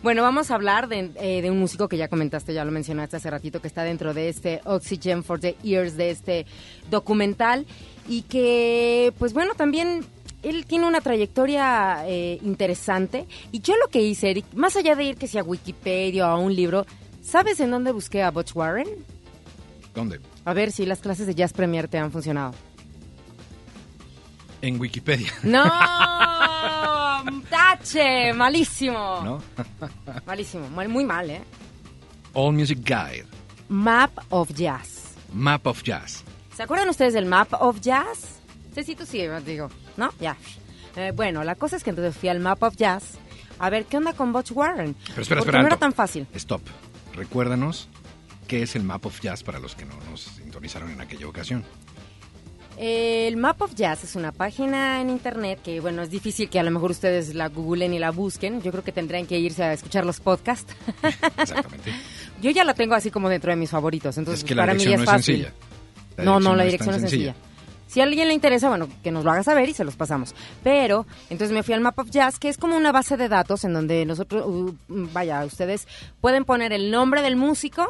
Bueno, 0.04 0.20
vamos 0.20 0.50
a 0.50 0.56
hablar 0.56 0.86
de, 0.88 1.12
eh, 1.18 1.40
de 1.40 1.50
un 1.50 1.58
músico 1.58 1.88
que 1.88 1.96
ya 1.96 2.08
comentaste, 2.08 2.52
ya 2.52 2.62
lo 2.66 2.70
mencionaste 2.70 3.16
hace 3.16 3.30
ratito, 3.30 3.62
que 3.62 3.68
está 3.68 3.84
dentro 3.84 4.12
de 4.12 4.28
este 4.28 4.60
Oxygen 4.64 5.24
for 5.24 5.40
the 5.40 5.56
Ears, 5.64 5.96
de 5.96 6.10
este 6.10 6.44
documental, 6.90 7.64
y 8.08 8.22
que, 8.22 9.12
pues 9.18 9.32
bueno, 9.32 9.54
también 9.54 10.04
él 10.42 10.66
tiene 10.66 10.86
una 10.86 11.00
trayectoria 11.00 12.04
eh, 12.06 12.38
interesante. 12.42 13.26
Y 13.52 13.60
yo 13.60 13.74
lo 13.76 13.88
que 13.88 14.02
hice, 14.02 14.30
Eric, 14.30 14.44
más 14.54 14.76
allá 14.76 14.94
de 14.94 15.04
ir 15.04 15.16
que 15.16 15.26
sea 15.28 15.40
a 15.40 15.44
Wikipedia 15.44 16.26
o 16.28 16.30
a 16.30 16.38
un 16.38 16.54
libro, 16.54 16.84
¿sabes 17.22 17.60
en 17.60 17.70
dónde 17.70 17.92
busqué 17.92 18.22
a 18.22 18.30
Butch 18.30 18.54
Warren? 18.54 18.88
¿Dónde? 19.94 20.20
A 20.44 20.52
ver 20.52 20.72
si 20.72 20.84
las 20.86 20.98
clases 21.00 21.26
de 21.26 21.34
Jazz 21.34 21.52
Premier 21.52 21.88
te 21.88 21.96
han 21.98 22.10
funcionado. 22.12 22.52
En 24.60 24.80
Wikipedia. 24.80 25.32
¡No! 25.42 25.62
¡Tache! 27.50 28.32
Malísimo. 28.32 29.20
¿No? 29.22 29.42
Malísimo, 30.26 30.68
mal- 30.70 30.88
muy 30.88 31.04
mal, 31.04 31.30
¿eh? 31.30 31.42
All 32.32 32.52
Music 32.54 32.78
Guide. 32.84 33.26
Map 33.68 34.10
of 34.30 34.50
Jazz. 34.54 35.14
Map 35.32 35.66
of 35.66 35.82
Jazz. 35.82 36.23
¿Se 36.56 36.62
acuerdan 36.62 36.88
ustedes 36.88 37.14
del 37.14 37.26
Map 37.26 37.52
of 37.60 37.80
Jazz? 37.80 38.40
Cecito 38.74 39.04
sí, 39.04 39.22
digo, 39.44 39.68
¿no? 39.96 40.10
Ya. 40.20 40.36
Eh, 40.96 41.12
bueno, 41.14 41.42
la 41.42 41.56
cosa 41.56 41.76
es 41.76 41.82
que 41.84 41.90
entonces 41.90 42.16
fui 42.16 42.28
al 42.28 42.40
Map 42.40 42.62
of 42.62 42.76
Jazz 42.76 43.18
a 43.58 43.70
ver 43.70 43.84
qué 43.86 43.96
onda 43.96 44.12
con 44.12 44.32
Butch 44.32 44.52
Warren. 44.52 44.94
Pero 45.08 45.22
espera, 45.22 45.40
Porque 45.40 45.50
espera. 45.50 45.62
no 45.62 45.66
era 45.66 45.76
tan 45.76 45.92
fácil. 45.92 46.26
Stop. 46.34 46.62
Recuérdanos 47.14 47.88
qué 48.46 48.62
es 48.62 48.76
el 48.76 48.84
Map 48.84 49.04
of 49.06 49.20
Jazz 49.20 49.42
para 49.42 49.58
los 49.58 49.74
que 49.74 49.84
no 49.84 49.94
nos 50.10 50.20
sintonizaron 50.22 50.90
en 50.90 51.00
aquella 51.00 51.26
ocasión. 51.26 51.64
El 52.76 53.36
Map 53.36 53.62
of 53.62 53.74
Jazz 53.74 54.02
es 54.04 54.16
una 54.16 54.32
página 54.32 55.00
en 55.00 55.08
internet 55.10 55.60
que, 55.62 55.80
bueno, 55.80 56.02
es 56.02 56.10
difícil 56.10 56.48
que 56.50 56.58
a 56.58 56.62
lo 56.64 56.72
mejor 56.72 56.90
ustedes 56.90 57.34
la 57.34 57.48
googlen 57.48 57.94
y 57.94 58.00
la 58.00 58.10
busquen. 58.10 58.60
Yo 58.62 58.72
creo 58.72 58.82
que 58.82 58.90
tendrían 58.90 59.26
que 59.26 59.38
irse 59.38 59.62
a 59.62 59.72
escuchar 59.72 60.04
los 60.04 60.20
podcasts. 60.20 60.74
Exactamente. 61.38 61.92
Yo 62.42 62.50
ya 62.50 62.64
la 62.64 62.74
tengo 62.74 62.94
así 62.94 63.10
como 63.12 63.28
dentro 63.28 63.50
de 63.50 63.56
mis 63.56 63.70
favoritos, 63.70 64.18
entonces 64.18 64.42
es 64.42 64.48
que 64.48 64.56
para 64.56 64.68
la 64.68 64.74
mí 64.74 64.80
ya 64.84 64.90
dirección 64.90 65.02
es 65.02 65.12
no 65.12 65.18
es 65.18 65.24
sencilla. 65.24 65.52
No, 66.18 66.40
no, 66.40 66.54
la 66.54 66.64
dirección 66.64 66.94
es 66.94 67.00
sencilla. 67.02 67.34
Si 67.86 68.00
a 68.00 68.04
alguien 68.04 68.26
le 68.26 68.34
interesa, 68.34 68.68
bueno, 68.68 68.88
que 69.02 69.12
nos 69.12 69.24
lo 69.24 69.30
haga 69.30 69.44
saber 69.44 69.68
y 69.68 69.74
se 69.74 69.84
los 69.84 69.94
pasamos. 69.94 70.34
Pero, 70.64 71.06
entonces 71.30 71.54
me 71.54 71.62
fui 71.62 71.74
al 71.74 71.80
Map 71.80 71.98
of 71.98 72.10
Jazz, 72.10 72.38
que 72.40 72.48
es 72.48 72.58
como 72.58 72.76
una 72.76 72.90
base 72.90 73.16
de 73.16 73.28
datos 73.28 73.64
en 73.64 73.72
donde 73.72 74.04
nosotros, 74.04 74.44
uh, 74.46 74.74
vaya, 74.88 75.44
ustedes 75.44 75.86
pueden 76.20 76.44
poner 76.44 76.72
el 76.72 76.90
nombre 76.90 77.22
del 77.22 77.36
músico 77.36 77.86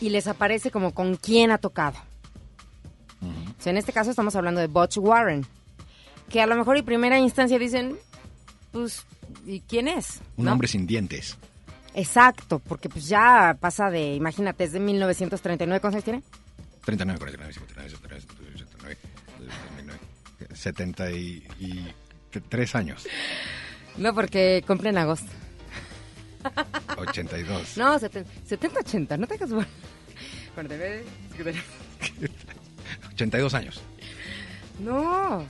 y 0.00 0.08
les 0.08 0.26
aparece 0.26 0.70
como 0.70 0.94
con 0.94 1.16
quién 1.16 1.50
ha 1.50 1.58
tocado. 1.58 1.98
O 3.20 3.62
sea, 3.62 3.72
en 3.72 3.76
este 3.76 3.92
caso 3.92 4.10
estamos 4.10 4.36
hablando 4.36 4.60
de 4.60 4.68
Butch 4.68 4.98
Warren, 4.98 5.44
que 6.28 6.40
a 6.40 6.46
lo 6.46 6.56
mejor 6.56 6.76
en 6.76 6.84
primera 6.84 7.18
instancia 7.18 7.58
dicen, 7.58 7.98
pues, 8.72 9.04
¿y 9.44 9.60
quién 9.60 9.88
es? 9.88 10.20
Un 10.36 10.44
¿No? 10.46 10.52
hombre 10.52 10.68
sin 10.68 10.86
dientes. 10.86 11.36
Exacto, 11.94 12.60
porque 12.60 12.88
pues 12.88 13.08
ya 13.08 13.56
pasa 13.60 13.90
de, 13.90 14.14
imagínate, 14.14 14.64
es 14.64 14.72
de 14.72 14.80
1939, 14.80 15.80
¿cuántos 15.80 15.96
años 15.96 16.04
tiene? 16.04 16.22
39, 16.88 17.18
49, 17.18 17.52
59, 17.52 17.90
79, 17.90 18.22
79, 18.56 18.96
2009, 19.76 20.00
73 20.54 22.74
años. 22.76 23.06
No, 23.98 24.14
porque 24.14 24.64
cumple 24.66 24.88
en 24.88 24.96
agosto. 24.96 25.30
82. 26.96 27.76
No, 27.76 27.98
70, 27.98 28.80
80, 28.80 29.18
no 29.18 29.26
te 29.26 29.34
hagas 29.34 29.50
bueno. 29.50 29.68
82 33.12 33.54
años. 33.54 33.82
No. 34.80 35.44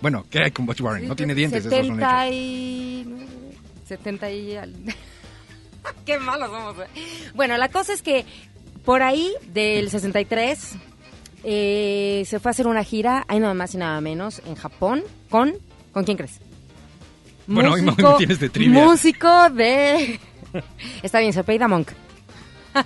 Bueno, 0.00 0.26
¿qué 0.30 0.42
hay 0.42 0.50
con 0.50 0.66
Butch 0.66 0.80
Warren? 0.80 1.06
No 1.06 1.14
tiene 1.14 1.36
dientes, 1.36 1.60
esos 1.64 1.72
son 1.72 1.82
70 1.98 2.26
hechos. 2.26 2.34
y... 2.34 3.06
70 3.86 4.30
y... 4.32 4.58
Qué 6.04 6.18
malos 6.18 6.50
somos. 6.50 6.76
eh. 6.78 6.86
Bueno, 7.34 7.56
la 7.56 7.68
cosa 7.68 7.92
es 7.92 8.02
que 8.02 8.24
por 8.84 9.02
ahí 9.02 9.32
del 9.52 9.90
63 9.90 10.76
eh, 11.42 12.22
se 12.26 12.38
fue 12.40 12.50
a 12.50 12.52
hacer 12.52 12.66
una 12.66 12.84
gira, 12.84 13.24
hay 13.28 13.40
nada 13.40 13.54
más 13.54 13.74
y 13.74 13.78
nada 13.78 14.00
menos, 14.00 14.42
en 14.46 14.54
Japón, 14.54 15.02
con... 15.28 15.54
¿Con 15.92 16.04
quién 16.04 16.16
crees? 16.16 16.38
Bueno, 17.46 17.72
hoy 17.72 17.82
me 17.82 17.92
tienes 18.18 18.38
de 18.38 18.48
trivia. 18.48 18.84
Músico 18.84 19.50
de... 19.50 20.20
Está 21.02 21.20
bien, 21.20 21.32
se 21.32 21.40
apellida 21.40 21.68
Monk. 21.68 21.90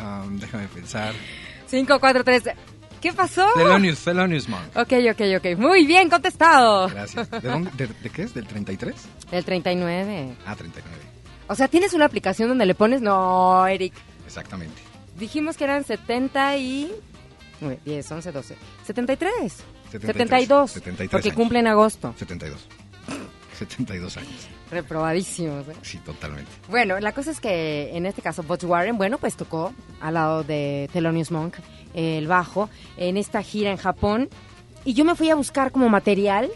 Um, 0.00 0.38
déjame 0.38 0.66
pensar. 0.68 1.12
5, 1.66 2.00
4, 2.00 2.24
3... 2.24 2.42
¿Qué 3.02 3.12
pasó? 3.12 3.46
Thelonious, 3.54 3.98
Thelonious 4.02 4.48
Monk. 4.48 4.76
Ok, 4.76 4.92
ok, 5.10 5.20
ok. 5.36 5.58
Muy 5.58 5.86
bien 5.86 6.08
contestado. 6.08 6.88
Gracias. 6.88 7.30
¿De, 7.30 7.40
dónde, 7.40 7.70
de, 7.76 7.86
de 7.86 8.10
qué 8.10 8.22
es? 8.22 8.32
¿Del 8.32 8.46
33? 8.46 8.94
El 9.30 9.44
39. 9.44 10.34
Ah, 10.46 10.56
39. 10.56 11.09
O 11.50 11.56
sea, 11.56 11.66
¿tienes 11.66 11.94
una 11.94 12.04
aplicación 12.04 12.48
donde 12.48 12.64
le 12.64 12.76
pones? 12.76 13.02
No, 13.02 13.66
Eric. 13.66 13.92
Exactamente. 14.24 14.80
Dijimos 15.18 15.56
que 15.56 15.64
eran 15.64 15.82
70 15.82 16.56
y... 16.58 16.92
9, 17.60 17.80
10, 17.84 18.12
11, 18.12 18.32
12. 18.32 18.56
73. 18.86 19.52
73, 19.90 20.16
72. 20.16 20.70
73 20.70 21.10
porque 21.10 21.28
años. 21.30 21.36
cumple 21.36 21.58
en 21.58 21.66
agosto. 21.66 22.14
72. 22.16 22.68
72 23.58 24.16
años. 24.16 24.48
Reprobadísimos. 24.70 25.66
¿eh? 25.66 25.72
Sí, 25.82 25.98
totalmente. 25.98 26.52
Bueno, 26.68 27.00
la 27.00 27.10
cosa 27.10 27.32
es 27.32 27.40
que 27.40 27.90
en 27.96 28.06
este 28.06 28.22
caso 28.22 28.44
Butch 28.44 28.62
Warren, 28.62 28.96
bueno, 28.96 29.18
pues 29.18 29.34
tocó 29.34 29.74
al 30.00 30.14
lado 30.14 30.44
de 30.44 30.88
Thelonious 30.92 31.32
Monk 31.32 31.56
el 31.94 32.28
bajo 32.28 32.70
en 32.96 33.16
esta 33.16 33.42
gira 33.42 33.72
en 33.72 33.76
Japón 33.76 34.28
y 34.84 34.94
yo 34.94 35.04
me 35.04 35.16
fui 35.16 35.28
a 35.30 35.34
buscar 35.34 35.72
como 35.72 35.88
material, 35.88 36.48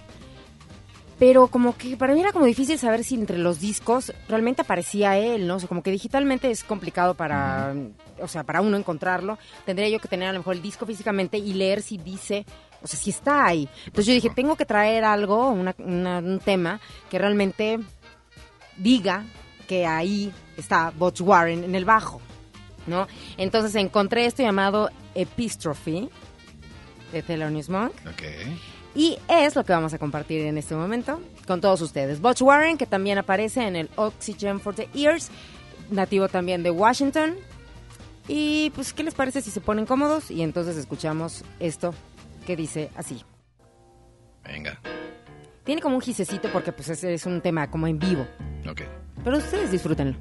pero 1.19 1.47
como 1.49 1.77
que 1.77 1.97
para 1.97 2.13
mí 2.15 2.21
era 2.21 2.33
como 2.33 2.45
difícil 2.47 2.79
saber 2.79 3.05
si 3.05 3.15
entre 3.15 3.39
los 3.39 3.61
discos 3.61 4.13
realmente 4.29 4.63
aparecía 4.63 5.17
él, 5.19 5.47
¿no? 5.47 5.57
O 5.57 5.59
sea, 5.61 5.69
como 5.69 5.83
que 5.83 5.91
digitalmente 5.91 6.51
es 6.51 6.65
complicado 6.65 7.15
para, 7.15 7.75
o 8.21 8.29
sea, 8.29 8.43
para 8.45 8.61
uno 8.61 8.77
encontrarlo. 8.77 9.39
Tendría 9.65 9.89
yo 9.89 10.01
que 10.01 10.09
tener 10.09 10.29
a 10.29 10.33
lo 10.33 10.41
mejor 10.41 10.57
el 10.57 10.63
disco 10.63 10.87
físicamente 10.87 11.39
y 11.39 11.55
leer 11.55 11.83
si 11.83 11.99
dice, 11.99 12.45
o 12.83 12.87
sea, 12.87 12.99
si 12.99 13.11
está 13.11 13.47
ahí. 13.47 13.69
Entonces 13.87 14.07
yo 14.07 14.13
dije, 14.15 14.31
tengo 14.35 14.57
que 14.57 14.67
traer 14.67 15.05
algo, 15.05 15.51
una- 15.51 15.75
una- 15.79 16.19
un 16.19 16.41
tema 16.41 16.81
que 17.11 17.19
realmente 17.19 17.79
diga 18.77 19.25
que 19.69 19.87
ahí 19.87 20.33
está 20.57 20.91
Butch 20.91 21.21
Warren 21.21 21.65
en 21.65 21.75
el 21.75 21.85
bajo, 21.85 22.21
¿no? 22.87 23.07
Entonces 23.39 23.75
encontré 23.77 24.27
esto 24.27 24.43
llamado 24.43 24.91
Epistrophe 25.15 26.09
de 27.13 27.23
Thelonious 27.23 27.69
Monk 27.69 27.93
Ok. 28.09 28.23
Y 28.95 29.19
es 29.29 29.57
lo 29.57 29.65
que 29.65 29.73
vamos 29.73 29.93
a 29.93 29.99
compartir 29.99 30.43
en 30.43 30.57
este 30.57 30.75
momento 30.75 31.21
con 31.47 31.61
todos 31.61 31.81
ustedes. 31.81 32.21
Butch 32.21 32.43
Warren, 32.43 32.79
que 32.79 32.87
también 32.87 33.19
aparece 33.19 33.67
en 33.67 33.77
el 33.77 33.91
Oxygen 33.97 34.61
for 34.61 34.75
the 34.75 34.89
Ears, 34.95 35.31
nativo 35.91 36.29
también 36.29 36.63
de 36.63 36.71
Washington. 36.71 37.35
Y 38.29 38.71
pues, 38.75 38.93
¿qué 38.93 39.03
les 39.03 39.15
parece 39.15 39.43
si 39.43 39.51
se 39.51 39.61
ponen 39.61 39.85
cómodos? 39.85 40.31
Y 40.31 40.43
entonces 40.43 40.77
escuchamos 40.77 41.45
esto 41.61 41.93
que 42.47 42.57
dice 42.57 42.91
así. 42.97 43.23
Venga. 44.45 44.81
Tiene 45.65 45.81
como 45.81 45.97
un 45.97 46.03
gisecito 46.03 46.49
porque 46.53 46.73
pues 46.73 46.89
es, 46.89 47.03
es 47.05 47.27
un 47.27 47.41
tema 47.41 47.71
como 47.71 47.87
en 47.87 47.99
vivo. 47.99 48.27
Ok. 48.69 48.83
Pero 49.25 49.39
ustedes 49.39 49.71
disfrútenlo. 49.71 50.17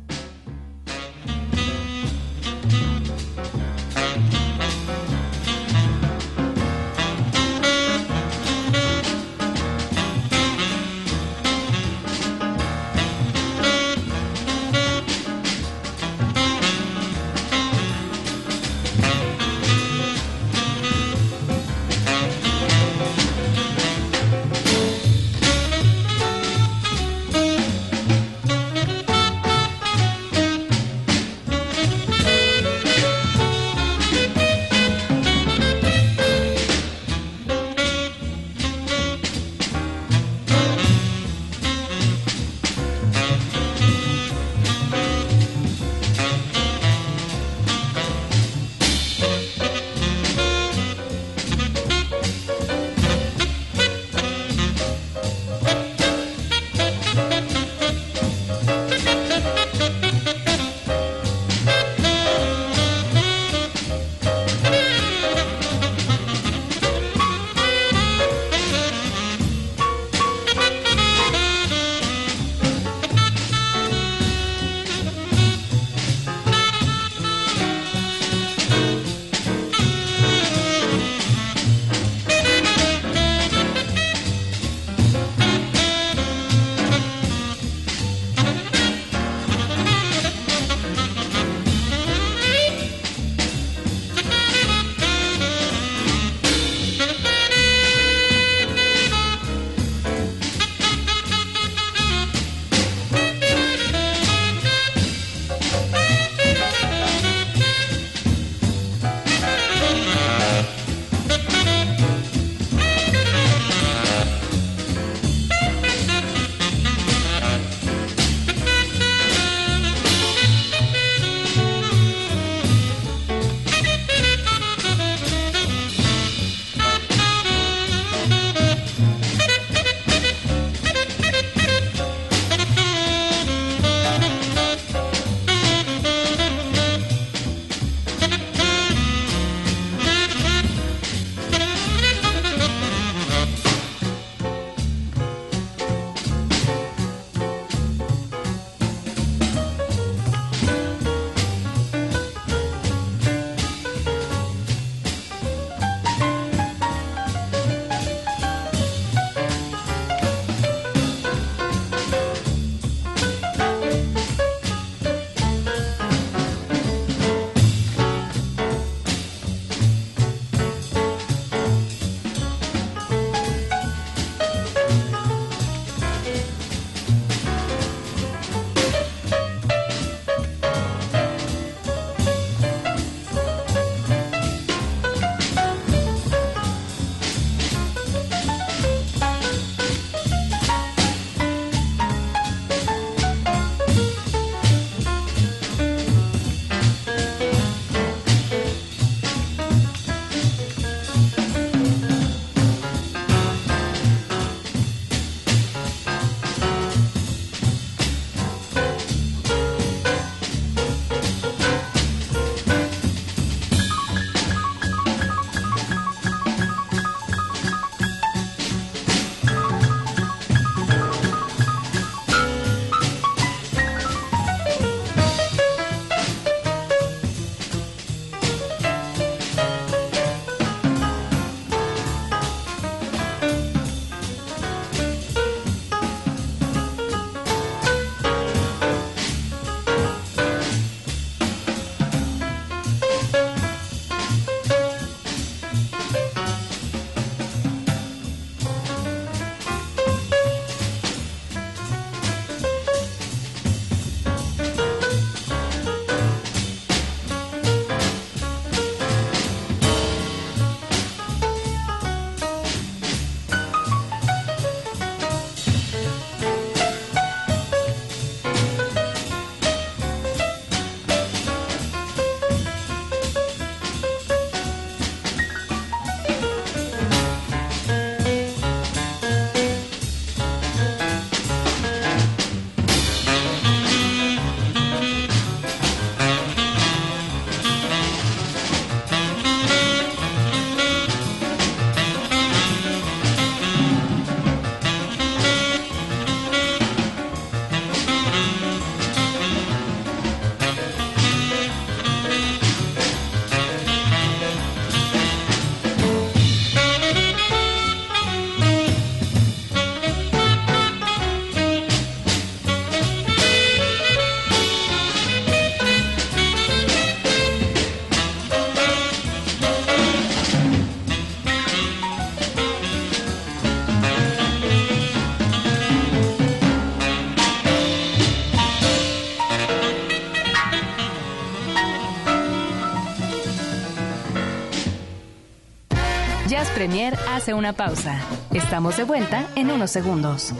Premier 336.83 337.17
hace 337.29 337.53
una 337.53 337.71
pausa. 337.71 338.19
Estamos 338.51 338.97
de 338.97 339.05
vuelta 339.05 339.47
en 339.55 339.71
unos 339.71 339.89
segundos. 339.89 340.53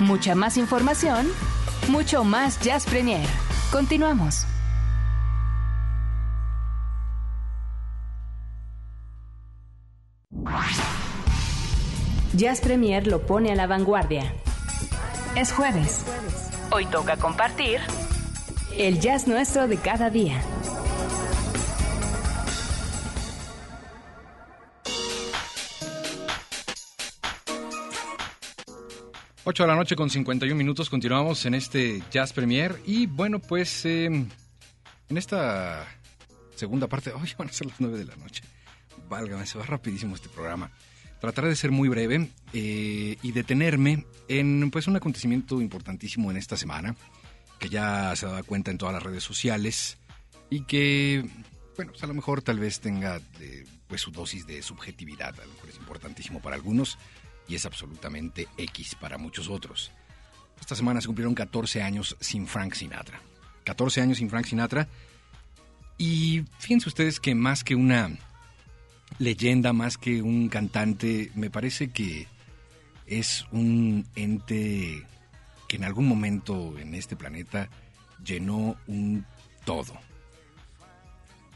Mucha 0.00 0.34
más 0.34 0.58
información, 0.58 1.26
mucho 1.88 2.22
más 2.22 2.60
Jazz 2.60 2.84
Premier. 2.84 3.26
Continuamos. 3.70 4.44
Jazz 12.34 12.60
Premier 12.60 13.06
lo 13.06 13.22
pone 13.22 13.50
a 13.50 13.54
la 13.54 13.66
vanguardia. 13.66 14.30
Es 15.36 15.52
jueves. 15.52 16.04
Hoy 16.70 16.84
toca 16.84 17.16
compartir 17.16 17.80
el 18.76 19.00
jazz 19.00 19.26
nuestro 19.26 19.68
de 19.68 19.78
cada 19.78 20.10
día. 20.10 20.42
Ocho 29.44 29.64
de 29.64 29.66
la 29.66 29.74
noche 29.74 29.96
con 29.96 30.08
51 30.08 30.54
minutos, 30.54 30.88
continuamos 30.88 31.44
en 31.46 31.54
este 31.54 32.00
Jazz 32.12 32.32
Premier 32.32 32.80
y 32.86 33.06
bueno, 33.06 33.40
pues 33.40 33.84
eh, 33.84 34.04
en 34.04 34.30
esta 35.16 35.84
segunda 36.54 36.86
parte, 36.86 37.10
hoy 37.20 37.28
van 37.36 37.48
a 37.48 37.52
ser 37.52 37.66
las 37.66 37.80
9 37.80 37.98
de 37.98 38.04
la 38.04 38.14
noche, 38.14 38.44
válgame, 39.08 39.44
se 39.44 39.58
va 39.58 39.66
rapidísimo 39.66 40.14
este 40.14 40.28
programa. 40.28 40.70
Trataré 41.20 41.48
de 41.48 41.56
ser 41.56 41.72
muy 41.72 41.88
breve 41.88 42.30
eh, 42.52 43.16
y 43.20 43.32
detenerme 43.32 44.06
en 44.28 44.70
pues 44.70 44.86
un 44.86 44.94
acontecimiento 44.94 45.60
importantísimo 45.60 46.30
en 46.30 46.36
esta 46.36 46.56
semana, 46.56 46.94
que 47.58 47.68
ya 47.68 48.14
se 48.14 48.26
daba 48.26 48.44
cuenta 48.44 48.70
en 48.70 48.78
todas 48.78 48.94
las 48.94 49.02
redes 49.02 49.24
sociales 49.24 49.98
y 50.50 50.66
que, 50.66 51.28
bueno, 51.74 51.90
pues 51.90 52.04
a 52.04 52.06
lo 52.06 52.14
mejor 52.14 52.42
tal 52.42 52.60
vez 52.60 52.78
tenga 52.78 53.20
eh, 53.40 53.64
pues 53.88 54.02
su 54.02 54.12
dosis 54.12 54.46
de 54.46 54.62
subjetividad, 54.62 55.34
a 55.40 55.44
lo 55.44 55.52
mejor 55.52 55.68
es 55.68 55.78
importantísimo 55.78 56.40
para 56.40 56.54
algunos 56.54 56.96
es 57.54 57.66
absolutamente 57.66 58.48
X 58.56 58.94
para 58.94 59.18
muchos 59.18 59.48
otros. 59.48 59.90
Esta 60.60 60.76
semana 60.76 61.00
se 61.00 61.06
cumplieron 61.06 61.34
14 61.34 61.82
años 61.82 62.16
sin 62.20 62.46
Frank 62.46 62.74
Sinatra. 62.74 63.20
14 63.64 64.00
años 64.00 64.18
sin 64.18 64.30
Frank 64.30 64.46
Sinatra. 64.46 64.88
Y 65.98 66.44
fíjense 66.58 66.88
ustedes 66.88 67.20
que 67.20 67.34
más 67.34 67.64
que 67.64 67.74
una 67.74 68.10
leyenda, 69.18 69.72
más 69.72 69.98
que 69.98 70.22
un 70.22 70.48
cantante, 70.48 71.30
me 71.34 71.50
parece 71.50 71.90
que 71.90 72.26
es 73.06 73.46
un 73.52 74.06
ente 74.14 75.06
que 75.68 75.76
en 75.76 75.84
algún 75.84 76.06
momento 76.06 76.78
en 76.78 76.94
este 76.94 77.16
planeta 77.16 77.68
llenó 78.24 78.76
un 78.86 79.26
todo. 79.64 79.94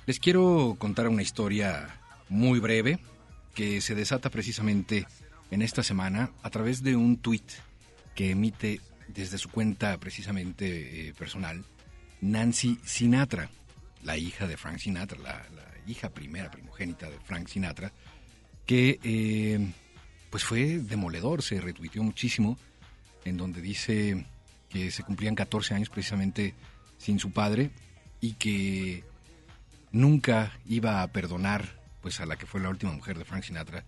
Les 0.07 0.21
quiero 0.21 0.77
contar 0.79 1.09
una 1.09 1.23
historia 1.23 2.01
muy 2.29 2.61
breve 2.61 2.99
que 3.55 3.81
se 3.81 3.95
desata 3.95 4.31
precisamente 4.31 5.07
en 5.51 5.63
esta 5.63 5.83
semana 5.83 6.31
a 6.43 6.51
través 6.51 6.83
de 6.83 6.97
un 6.97 7.19
tuit 7.19 7.51
que 8.15 8.31
emite 8.31 8.81
desde 9.09 9.39
su 9.39 9.51
cuenta 9.51 9.99
precisamente 9.99 11.09
eh, 11.09 11.15
personal 11.15 11.65
Nancy 12.21 12.79
Sinatra, 12.85 13.51
la 14.03 14.17
hija 14.17 14.47
de 14.47 14.57
Frank 14.57 14.79
Sinatra, 14.79 15.19
la, 15.19 15.47
la 15.55 15.67
hija 15.87 16.11
primera 16.11 16.51
primogénita 16.51 17.09
de 17.09 17.19
Frank 17.21 17.49
Sinatra, 17.49 17.93
que 18.65 18.99
eh, 19.03 19.73
pues 20.31 20.45
fue 20.45 20.79
demoledor, 20.79 21.43
se 21.43 21.61
retuiteó 21.61 22.03
muchísimo, 22.03 22.59
en 23.25 23.37
donde 23.37 23.61
dice 23.61 24.27
que 24.69 24.91
se 24.91 25.03
cumplían 25.03 25.35
14 25.35 25.75
años 25.75 25.91
precisamente 25.91 26.55
sin 26.99 27.19
su 27.19 27.31
padre 27.31 27.71
y 28.21 28.33
que 28.33 29.05
nunca 29.93 30.59
iba 30.67 31.03
a 31.03 31.09
perdonar 31.09 31.81
pues 32.03 32.21
a 32.21 32.27
la 32.27 32.37
que 32.37 32.47
fue 32.47 32.61
la 32.61 32.69
última 32.69 32.93
mujer 32.93 33.19
de 33.19 33.25
Frank 33.25 33.45
Sinatra 33.45 33.85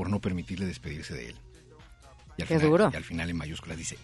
por 0.00 0.08
no 0.08 0.18
permitirle 0.18 0.64
despedirse 0.64 1.12
de 1.12 1.28
él. 1.28 1.36
Y 2.38 2.40
al, 2.40 2.48
Qué 2.48 2.54
final, 2.54 2.70
duro. 2.70 2.90
y 2.90 2.96
al 2.96 3.04
final 3.04 3.28
en 3.28 3.36
mayúsculas 3.36 3.76
dice, 3.76 3.98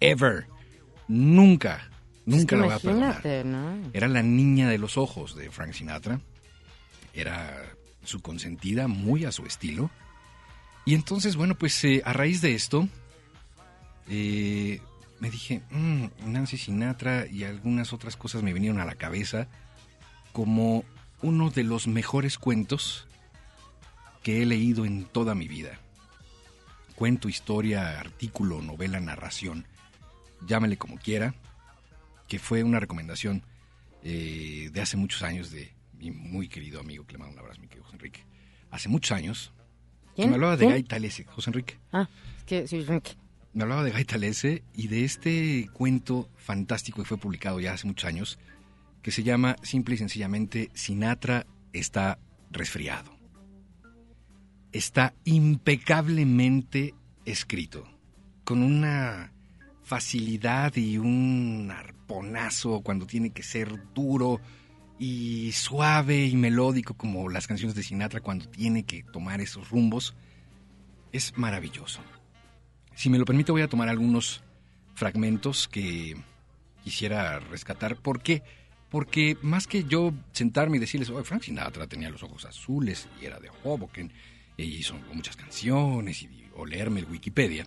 ever, 0.00 0.46
nunca, 1.08 1.90
nunca 2.24 2.56
la 2.56 2.64
voy 2.64 2.72
a 2.74 2.78
perdonar. 2.78 3.20
Era 3.92 4.08
la 4.08 4.22
niña 4.22 4.70
de 4.70 4.78
los 4.78 4.96
ojos 4.96 5.36
de 5.36 5.50
Frank 5.50 5.74
Sinatra. 5.74 6.22
Era 7.12 7.66
su 8.02 8.20
consentida, 8.20 8.88
muy 8.88 9.26
a 9.26 9.30
su 9.30 9.44
estilo. 9.44 9.90
Y 10.86 10.94
entonces, 10.94 11.36
bueno, 11.36 11.54
pues 11.54 11.84
eh, 11.84 12.00
a 12.06 12.14
raíz 12.14 12.40
de 12.40 12.54
esto, 12.54 12.88
eh, 14.08 14.80
me 15.20 15.28
dije, 15.30 15.60
"Mm, 15.68 16.06
Nancy 16.32 16.56
Sinatra 16.56 17.26
y 17.26 17.44
algunas 17.44 17.92
otras 17.92 18.16
cosas 18.16 18.42
me 18.42 18.54
vinieron 18.54 18.80
a 18.80 18.86
la 18.86 18.94
cabeza 18.94 19.48
como 20.32 20.82
uno 21.20 21.50
de 21.50 21.62
los 21.62 21.88
mejores 21.88 22.38
cuentos 22.38 23.06
que 24.26 24.42
he 24.42 24.44
leído 24.44 24.84
en 24.84 25.04
toda 25.04 25.36
mi 25.36 25.46
vida. 25.46 25.78
Cuento, 26.96 27.28
historia, 27.28 28.00
artículo, 28.00 28.60
novela, 28.60 28.98
narración, 28.98 29.68
llámele 30.44 30.76
como 30.76 30.98
quiera, 30.98 31.36
que 32.26 32.40
fue 32.40 32.64
una 32.64 32.80
recomendación 32.80 33.44
eh, 34.02 34.68
de 34.72 34.80
hace 34.80 34.96
muchos 34.96 35.22
años 35.22 35.52
de 35.52 35.72
mi 35.92 36.10
muy 36.10 36.48
querido 36.48 36.80
amigo, 36.80 37.06
que 37.06 37.12
le 37.12 37.18
mando 37.20 37.34
un 37.34 37.38
abrazo, 37.38 37.60
mi 37.60 37.68
querido 37.68 37.84
José 37.84 37.98
Enrique. 37.98 38.24
Hace 38.72 38.88
muchos 38.88 39.12
años, 39.12 39.52
que 40.16 40.22
¿Quién? 40.22 40.30
me 40.30 40.34
hablaba 40.34 40.56
de 40.56 40.82
Talese, 40.82 41.22
José 41.26 41.50
Enrique. 41.50 41.78
Ah, 41.92 42.08
es 42.38 42.42
que 42.42 42.66
sí, 42.66 42.82
Frank. 42.82 43.10
Me 43.52 43.62
hablaba 43.62 43.84
de 43.84 44.04
Talese 44.04 44.64
y 44.74 44.88
de 44.88 45.04
este 45.04 45.70
cuento 45.72 46.28
fantástico 46.34 47.00
que 47.00 47.06
fue 47.06 47.16
publicado 47.16 47.60
ya 47.60 47.74
hace 47.74 47.86
muchos 47.86 48.08
años, 48.08 48.40
que 49.02 49.12
se 49.12 49.22
llama 49.22 49.54
simple 49.62 49.94
y 49.94 49.98
sencillamente 49.98 50.70
Sinatra 50.74 51.46
está 51.72 52.18
resfriado. 52.50 53.15
Está 54.72 55.14
impecablemente 55.24 56.94
escrito, 57.24 57.86
con 58.44 58.62
una 58.62 59.32
facilidad 59.82 60.74
y 60.76 60.98
un 60.98 61.70
arponazo 61.70 62.80
cuando 62.80 63.06
tiene 63.06 63.30
que 63.30 63.42
ser 63.42 63.92
duro 63.94 64.40
y 64.98 65.52
suave 65.52 66.26
y 66.26 66.36
melódico 66.36 66.94
como 66.94 67.28
las 67.28 67.46
canciones 67.46 67.74
de 67.76 67.82
Sinatra 67.82 68.20
cuando 68.20 68.48
tiene 68.48 68.84
que 68.84 69.02
tomar 69.04 69.40
esos 69.40 69.70
rumbos. 69.70 70.14
Es 71.12 71.36
maravilloso. 71.36 72.00
Si 72.94 73.10
me 73.10 73.18
lo 73.18 73.24
permite, 73.24 73.52
voy 73.52 73.62
a 73.62 73.68
tomar 73.68 73.88
algunos 73.88 74.42
fragmentos 74.94 75.68
que 75.68 76.16
quisiera 76.82 77.38
rescatar. 77.38 77.96
¿Por 77.96 78.22
qué? 78.22 78.42
Porque 78.90 79.36
más 79.42 79.66
que 79.66 79.84
yo 79.84 80.12
sentarme 80.32 80.78
y 80.78 80.80
decirles, 80.80 81.10
oh, 81.10 81.22
Frank 81.22 81.42
Sinatra 81.42 81.86
tenía 81.86 82.10
los 82.10 82.22
ojos 82.22 82.44
azules 82.44 83.08
y 83.20 83.26
era 83.26 83.38
de 83.38 83.50
Hoboken 83.62 84.10
y 84.56 84.64
hizo 84.64 84.94
muchas 85.12 85.36
canciones 85.36 86.22
y, 86.22 86.50
o 86.54 86.64
leerme 86.64 87.00
el 87.00 87.06
Wikipedia, 87.06 87.66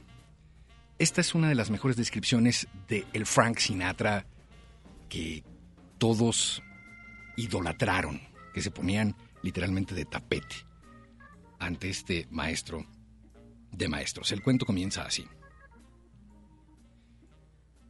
esta 0.98 1.22
es 1.22 1.34
una 1.34 1.48
de 1.48 1.56
las 1.56 1.70
mejores 1.70 1.96
descripciones 1.96 2.68
de 2.88 3.06
el 3.14 3.26
Frank 3.26 3.58
Sinatra 3.60 4.26
que 5.08 5.44
todos 5.98 6.62
idolatraron, 7.38 8.22
que 8.54 8.62
se 8.62 8.72
ponían 8.72 9.16
literalmente 9.42 9.96
de 9.96 10.06
tapete 10.06 10.56
ante 11.58 11.90
este 11.90 12.28
maestro 12.32 12.86
de 13.72 13.88
maestros. 13.88 14.32
El 14.32 14.42
cuento 14.42 14.66
comienza 14.66 15.04
así. 15.04 15.26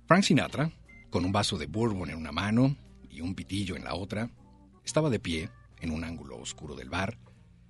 Frank 0.06 0.24
Sinatra, 0.24 0.72
con 1.10 1.26
un 1.26 1.32
vaso 1.32 1.58
de 1.58 1.68
bourbon 1.68 2.10
en 2.10 2.18
una 2.18 2.32
mano 2.32 2.76
y 3.10 3.22
un 3.22 3.36
pitillo 3.36 3.76
en 3.76 3.84
la 3.84 3.96
otra, 3.96 4.30
estaba 4.84 5.10
de 5.10 5.20
pie 5.20 5.50
en 5.82 5.92
un 5.92 6.04
ángulo 6.04 6.38
oscuro 6.38 6.76
del 6.76 6.90
bar, 6.90 7.18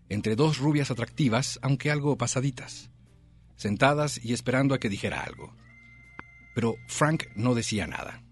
entre 0.10 0.36
dos 0.36 0.58
rubias 0.58 0.92
atractivas, 0.92 1.60
aunque 1.62 1.92
algo 1.92 2.18
pasaditas, 2.18 2.90
sentadas 3.56 4.20
y 4.24 4.34
esperando 4.34 4.74
a 4.74 4.80
que 4.80 4.90
dijera 4.90 5.22
algo. 5.22 5.56
Pero 6.56 6.76
Frank 6.88 7.26
no 7.36 7.56
decía 7.56 7.88
nada. 7.88 8.24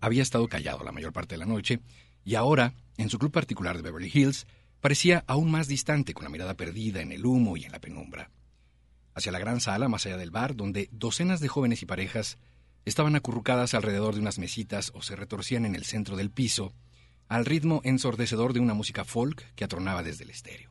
Había 0.00 0.22
estado 0.22 0.46
callado 0.48 0.84
la 0.84 0.92
mayor 0.92 1.12
parte 1.12 1.34
de 1.34 1.38
la 1.38 1.46
noche 1.46 1.80
y 2.24 2.34
ahora, 2.34 2.74
en 2.96 3.08
su 3.08 3.18
club 3.18 3.32
particular 3.32 3.76
de 3.76 3.82
Beverly 3.82 4.10
Hills, 4.12 4.46
parecía 4.80 5.24
aún 5.26 5.50
más 5.50 5.68
distante 5.68 6.14
con 6.14 6.24
la 6.24 6.30
mirada 6.30 6.54
perdida 6.54 7.00
en 7.00 7.12
el 7.12 7.24
humo 7.24 7.56
y 7.56 7.64
en 7.64 7.72
la 7.72 7.80
penumbra. 7.80 8.30
Hacia 9.14 9.32
la 9.32 9.38
gran 9.38 9.60
sala 9.60 9.88
más 9.88 10.04
allá 10.04 10.18
del 10.18 10.30
bar, 10.30 10.54
donde 10.54 10.88
docenas 10.92 11.40
de 11.40 11.48
jóvenes 11.48 11.82
y 11.82 11.86
parejas 11.86 12.36
estaban 12.84 13.16
acurrucadas 13.16 13.74
alrededor 13.74 14.14
de 14.14 14.20
unas 14.20 14.38
mesitas 14.38 14.92
o 14.94 15.02
se 15.02 15.16
retorcían 15.16 15.64
en 15.64 15.74
el 15.74 15.84
centro 15.84 16.16
del 16.16 16.30
piso, 16.30 16.72
al 17.28 17.44
ritmo 17.44 17.80
ensordecedor 17.84 18.52
de 18.52 18.60
una 18.60 18.74
música 18.74 19.04
folk 19.04 19.52
que 19.54 19.64
atronaba 19.64 20.02
desde 20.02 20.24
el 20.24 20.30
estéreo. 20.30 20.70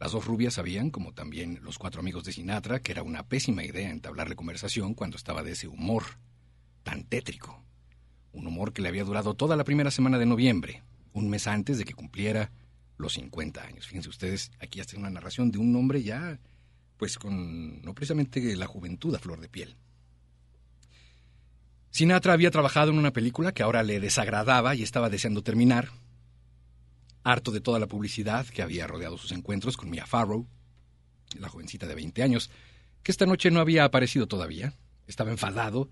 Las 0.00 0.12
dos 0.12 0.26
rubias 0.26 0.54
sabían, 0.54 0.90
como 0.90 1.12
también 1.12 1.58
los 1.62 1.78
cuatro 1.78 2.00
amigos 2.00 2.24
de 2.24 2.32
Sinatra, 2.32 2.80
que 2.80 2.92
era 2.92 3.02
una 3.02 3.26
pésima 3.26 3.64
idea 3.64 3.90
entablarle 3.90 4.36
conversación 4.36 4.94
cuando 4.94 5.16
estaba 5.16 5.42
de 5.42 5.52
ese 5.52 5.66
humor 5.66 6.04
tan 6.84 7.04
tétrico. 7.04 7.64
Un 8.32 8.46
humor 8.46 8.72
que 8.72 8.82
le 8.82 8.88
había 8.88 9.04
durado 9.04 9.34
toda 9.34 9.56
la 9.56 9.64
primera 9.64 9.90
semana 9.90 10.18
de 10.18 10.26
noviembre, 10.26 10.84
un 11.12 11.28
mes 11.28 11.46
antes 11.48 11.78
de 11.78 11.84
que 11.84 11.94
cumpliera 11.94 12.52
los 12.96 13.14
50 13.14 13.62
años. 13.62 13.86
Fíjense 13.86 14.08
ustedes, 14.08 14.52
aquí 14.60 14.80
hace 14.80 14.96
una 14.96 15.10
narración 15.10 15.50
de 15.50 15.58
un 15.58 15.74
hombre 15.74 16.02
ya, 16.02 16.38
pues 16.96 17.18
con 17.18 17.82
no 17.82 17.94
precisamente 17.94 18.54
la 18.56 18.66
juventud 18.66 19.14
a 19.14 19.18
flor 19.18 19.40
de 19.40 19.48
piel. 19.48 19.76
Sinatra 21.90 22.32
había 22.32 22.50
trabajado 22.50 22.90
en 22.90 22.98
una 22.98 23.12
película 23.12 23.52
que 23.52 23.62
ahora 23.62 23.82
le 23.82 24.00
desagradaba 24.00 24.74
y 24.74 24.82
estaba 24.82 25.10
deseando 25.10 25.42
terminar. 25.42 25.90
harto 27.24 27.50
de 27.50 27.60
toda 27.60 27.78
la 27.78 27.88
publicidad 27.88 28.46
que 28.46 28.62
había 28.62 28.86
rodeado 28.86 29.18
sus 29.18 29.32
encuentros 29.32 29.76
con 29.76 29.90
Mia 29.90 30.06
Farrow, 30.06 30.46
la 31.38 31.48
jovencita 31.48 31.86
de 31.86 31.94
20 31.94 32.22
años, 32.22 32.50
que 33.02 33.12
esta 33.12 33.26
noche 33.26 33.50
no 33.50 33.60
había 33.60 33.84
aparecido 33.84 34.26
todavía. 34.26 34.72
Estaba 35.06 35.30
enfadado 35.30 35.90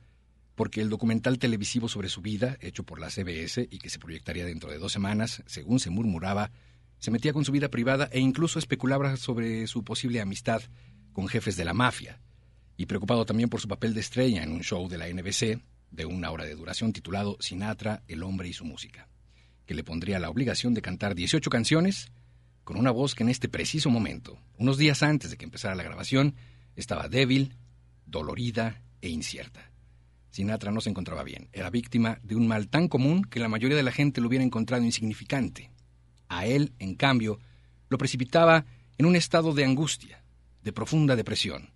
porque 0.54 0.80
el 0.80 0.88
documental 0.88 1.38
televisivo 1.38 1.88
sobre 1.88 2.08
su 2.08 2.22
vida, 2.22 2.56
hecho 2.60 2.84
por 2.84 2.98
la 3.00 3.10
CBS 3.10 3.68
y 3.70 3.78
que 3.78 3.90
se 3.90 3.98
proyectaría 3.98 4.46
dentro 4.46 4.70
de 4.70 4.78
dos 4.78 4.92
semanas, 4.92 5.42
según 5.46 5.78
se 5.78 5.90
murmuraba, 5.90 6.50
se 6.98 7.10
metía 7.10 7.34
con 7.34 7.44
su 7.44 7.52
vida 7.52 7.68
privada 7.68 8.08
e 8.12 8.20
incluso 8.20 8.58
especulaba 8.58 9.16
sobre 9.16 9.66
su 9.66 9.84
posible 9.84 10.22
amistad 10.22 10.62
con 11.12 11.28
jefes 11.28 11.56
de 11.56 11.66
la 11.66 11.74
mafia. 11.74 12.20
Y 12.78 12.86
preocupado 12.86 13.26
también 13.26 13.50
por 13.50 13.60
su 13.60 13.68
papel 13.68 13.92
de 13.92 14.00
estrella 14.00 14.42
en 14.42 14.52
un 14.52 14.62
show 14.62 14.88
de 14.88 14.96
la 14.96 15.08
NBC 15.08 15.60
de 15.96 16.04
una 16.04 16.30
hora 16.30 16.44
de 16.44 16.54
duración 16.54 16.92
titulado 16.92 17.38
Sinatra, 17.40 18.02
el 18.06 18.22
hombre 18.22 18.48
y 18.48 18.52
su 18.52 18.64
música, 18.64 19.08
que 19.64 19.74
le 19.74 19.82
pondría 19.82 20.18
la 20.18 20.28
obligación 20.28 20.74
de 20.74 20.82
cantar 20.82 21.14
18 21.14 21.48
canciones 21.50 22.12
con 22.64 22.76
una 22.76 22.90
voz 22.90 23.14
que 23.14 23.22
en 23.22 23.30
este 23.30 23.48
preciso 23.48 23.90
momento, 23.90 24.38
unos 24.58 24.76
días 24.76 25.02
antes 25.02 25.30
de 25.30 25.36
que 25.38 25.44
empezara 25.44 25.74
la 25.74 25.82
grabación, 25.82 26.34
estaba 26.76 27.08
débil, 27.08 27.56
dolorida 28.04 28.82
e 29.00 29.08
incierta. 29.08 29.70
Sinatra 30.30 30.70
no 30.70 30.82
se 30.82 30.90
encontraba 30.90 31.22
bien, 31.22 31.48
era 31.52 31.70
víctima 31.70 32.18
de 32.22 32.36
un 32.36 32.46
mal 32.46 32.68
tan 32.68 32.88
común 32.88 33.24
que 33.24 33.40
la 33.40 33.48
mayoría 33.48 33.76
de 33.76 33.82
la 33.82 33.92
gente 33.92 34.20
lo 34.20 34.28
hubiera 34.28 34.44
encontrado 34.44 34.84
insignificante. 34.84 35.70
A 36.28 36.44
él, 36.46 36.74
en 36.78 36.94
cambio, 36.94 37.38
lo 37.88 37.96
precipitaba 37.96 38.66
en 38.98 39.06
un 39.06 39.16
estado 39.16 39.54
de 39.54 39.64
angustia, 39.64 40.22
de 40.62 40.72
profunda 40.72 41.16
depresión, 41.16 41.70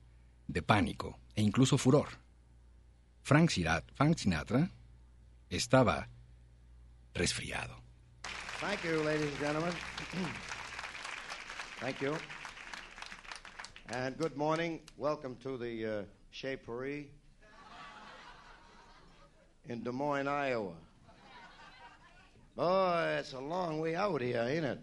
de 0.46 0.60
pánico 0.60 1.18
e 1.34 1.42
incluso 1.42 1.78
furor. 1.78 2.08
Frank 3.22 3.50
Sinatra, 3.50 4.70
estaba 5.50 6.08
resfriado. 7.14 7.74
Thank 8.60 8.84
you, 8.84 9.02
ladies 9.02 9.28
and 9.28 9.38
gentlemen. 9.38 9.72
Thank 11.80 12.00
you. 12.00 12.16
And 13.88 14.16
good 14.18 14.36
morning. 14.36 14.80
Welcome 14.96 15.36
to 15.42 15.56
the 15.56 15.86
uh, 15.86 16.02
Chez 16.30 16.56
Paris 16.56 17.06
in 19.68 19.82
Des 19.82 19.92
Moines, 19.92 20.28
Iowa. 20.28 20.74
Boy, 22.56 23.16
it's 23.18 23.32
a 23.32 23.40
long 23.40 23.80
way 23.80 23.96
out 23.96 24.20
here, 24.20 24.42
ain't 24.46 24.64
it? 24.64 24.80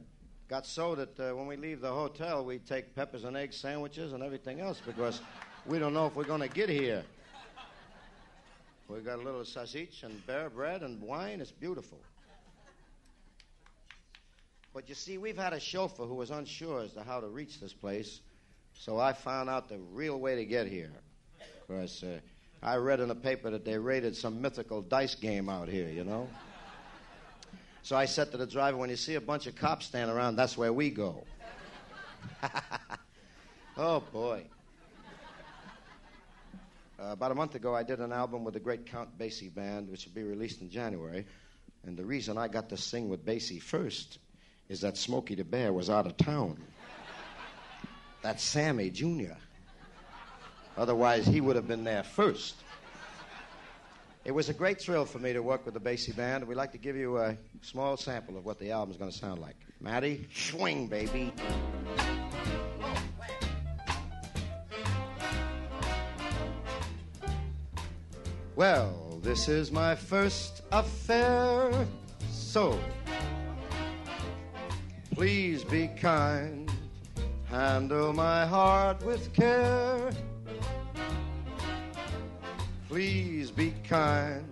Got 0.47 0.65
so 0.65 0.95
that 0.95 1.19
uh, 1.19 1.35
when 1.35 1.45
we 1.45 1.57
leave 1.57 1.81
the 1.81 1.91
hotel, 1.91 2.43
we 2.45 2.57
take 2.59 2.95
peppers 2.95 3.25
and 3.25 3.35
egg 3.35 3.53
sandwiches 3.53 4.13
and 4.13 4.23
everything 4.23 4.61
else 4.61 4.81
because 4.85 5.21
we 5.65 5.77
don't 5.77 5.93
know 5.93 6.07
if 6.07 6.15
we're 6.15 6.23
going 6.23 6.41
to 6.41 6.47
get 6.47 6.69
here. 6.69 7.03
We 8.87 9.01
got 9.01 9.19
a 9.19 9.21
little 9.21 9.43
sausage 9.43 10.03
and 10.03 10.25
bear 10.25 10.49
bread 10.49 10.81
and 10.81 11.01
wine. 11.01 11.41
It's 11.41 11.51
beautiful. 11.51 11.99
But 14.73 14.87
you 14.87 14.95
see, 14.95 15.17
we've 15.17 15.37
had 15.37 15.53
a 15.53 15.59
chauffeur 15.59 16.05
who 16.05 16.15
was 16.15 16.29
unsure 16.29 16.81
as 16.81 16.93
to 16.93 17.03
how 17.03 17.19
to 17.19 17.27
reach 17.27 17.59
this 17.59 17.73
place, 17.73 18.21
so 18.73 18.99
I 18.99 19.11
found 19.11 19.49
out 19.49 19.67
the 19.67 19.79
real 19.91 20.19
way 20.19 20.35
to 20.35 20.45
get 20.45 20.67
here. 20.67 20.91
Because 21.67 22.03
uh, 22.03 22.19
I 22.61 22.77
read 22.77 22.99
in 22.99 23.09
the 23.09 23.15
paper 23.15 23.49
that 23.49 23.65
they 23.65 23.77
raided 23.77 24.15
some 24.15 24.41
mythical 24.41 24.81
dice 24.81 25.15
game 25.15 25.49
out 25.49 25.67
here, 25.67 25.89
you 25.89 26.03
know? 26.03 26.29
So 27.83 27.95
I 27.95 28.05
said 28.05 28.31
to 28.31 28.37
the 28.37 28.47
driver, 28.47 28.77
when 28.77 28.89
you 28.89 28.95
see 28.95 29.15
a 29.15 29.21
bunch 29.21 29.47
of 29.47 29.55
cops 29.55 29.87
standing 29.87 30.15
around, 30.15 30.35
that's 30.35 30.57
where 30.57 30.71
we 30.71 30.91
go. 30.91 31.25
oh, 33.77 34.01
boy. 34.13 34.43
Uh, 36.99 37.11
about 37.11 37.31
a 37.31 37.35
month 37.35 37.53
ago, 37.53 37.75
I 37.75 37.83
did 37.83 37.99
an 37.99 38.11
album 38.11 38.43
with 38.43 38.55
the 38.55 38.59
great 38.59 38.87
Count 38.87 39.17
Basie 39.19 39.53
Band, 39.53 39.89
which 39.89 40.05
will 40.05 40.13
be 40.13 40.23
released 40.23 40.61
in 40.61 40.69
January. 40.69 41.25
And 41.85 41.95
the 41.95 42.05
reason 42.05 42.37
I 42.37 42.47
got 42.47 42.69
to 42.69 42.77
sing 42.77 43.07
with 43.07 43.23
Basie 43.23 43.61
first 43.61 44.17
is 44.67 44.81
that 44.81 44.97
Smokey 44.97 45.35
the 45.35 45.43
Bear 45.43 45.71
was 45.71 45.91
out 45.91 46.07
of 46.07 46.17
town. 46.17 46.57
That's 48.23 48.43
Sammy 48.43 48.89
Jr. 48.89 49.35
Otherwise, 50.75 51.27
he 51.27 51.39
would 51.39 51.55
have 51.55 51.67
been 51.67 51.83
there 51.83 52.03
first. 52.03 52.55
It 54.25 54.31
was 54.31 54.49
a 54.49 54.53
great 54.53 54.81
thrill 54.81 55.05
for 55.05 55.19
me 55.19 55.33
to 55.33 55.41
work 55.41 55.65
with 55.65 55.75
the 55.75 55.79
Basie 55.79 56.15
Band, 56.15 56.41
and 56.41 56.47
we'd 56.47 56.55
like 56.55 56.71
to 56.71 56.77
give 56.77 56.95
you 56.95 57.17
a 57.17 57.37
small 57.61 57.95
sample 57.95 58.37
of 58.37 58.43
what 58.43 58.59
the 58.59 58.71
album's 58.71 58.97
going 58.97 59.11
to 59.11 59.17
sound 59.17 59.39
like. 59.39 59.55
Matty, 59.79 60.27
swing, 60.33 60.87
baby. 60.87 61.31
Well, 68.57 69.19
this 69.21 69.47
is 69.49 69.71
my 69.71 69.93
first 69.93 70.63
affair, 70.71 71.71
so 72.31 72.79
please 75.13 75.63
be 75.63 75.89
kind. 75.89 76.67
Handle 77.45 78.13
my 78.13 78.47
heart 78.47 79.05
with 79.05 79.31
care. 79.31 80.09
Please 82.89 83.51
be 83.51 83.75
kind. 83.87 84.43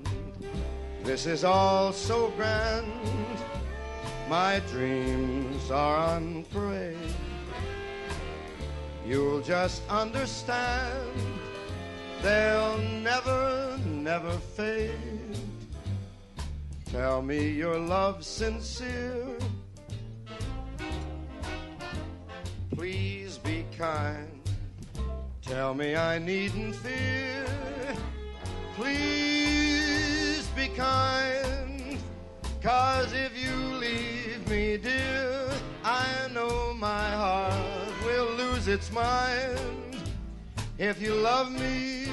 This 1.04 1.26
is 1.26 1.44
all 1.44 1.92
so 1.92 2.30
grand. 2.38 2.94
My 4.30 4.62
dreams 4.70 5.72
are 5.72 5.98
on 5.98 6.46
parade. 6.52 6.96
You'll 9.04 9.42
just 9.42 9.82
understand. 9.90 11.10
They'll 12.22 12.80
never, 13.04 13.78
never 14.06 14.38
fade. 14.56 15.36
Tell 16.92 17.24
me 17.24 17.50
your 17.50 17.80
love's 17.80 18.28
sincere. 18.28 19.36
Please 22.70 23.40
be 23.40 23.66
kind. 23.76 24.42
Tell 25.42 25.74
me 25.74 25.96
I 25.96 26.20
needn't 26.20 26.76
fear. 26.76 27.48
Please 28.76 30.46
be 30.56 30.68
kind. 30.68 31.98
Cause 32.62 33.12
if 33.12 33.32
you 33.36 33.56
leave 33.86 34.48
me, 34.48 34.78
dear, 34.78 35.50
I 35.84 36.06
know 36.32 36.76
my 36.76 37.10
heart 37.10 38.06
will 38.06 38.32
lose 38.36 38.68
its 38.68 38.92
mind. 38.92 39.98
If 40.78 41.02
you 41.02 41.16
love 41.16 41.52
me, 41.52 42.06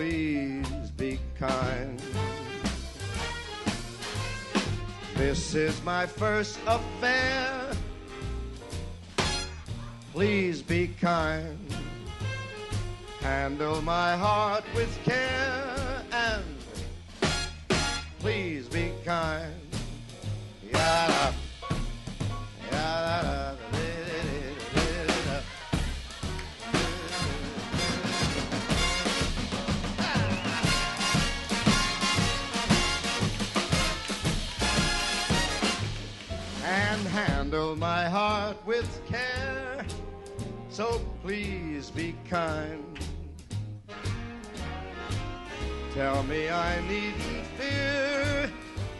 please 0.00 0.90
be 0.96 1.20
kind. 1.38 2.02
This 5.14 5.54
is 5.54 5.84
my 5.84 6.06
first 6.06 6.58
affair. 6.66 7.70
Please 10.14 10.62
be 10.62 10.88
kind. 10.98 11.58
Handle 13.20 13.82
my 13.82 14.16
heart 14.16 14.64
with 14.74 14.98
care 15.04 16.02
and 16.12 16.44
please 18.20 18.68
be 18.68 18.92
kind. 19.04 19.52
Yada, 20.72 21.34
yada, 22.72 23.49
handle 37.50 37.74
my 37.74 38.04
heart 38.04 38.56
with 38.64 39.00
care. 39.08 39.84
So 40.68 41.00
please 41.20 41.90
be 41.90 42.14
kind. 42.28 42.96
Tell 45.92 46.22
me 46.22 46.48
I 46.48 46.80
needn't 46.82 47.46
fear. 47.58 48.48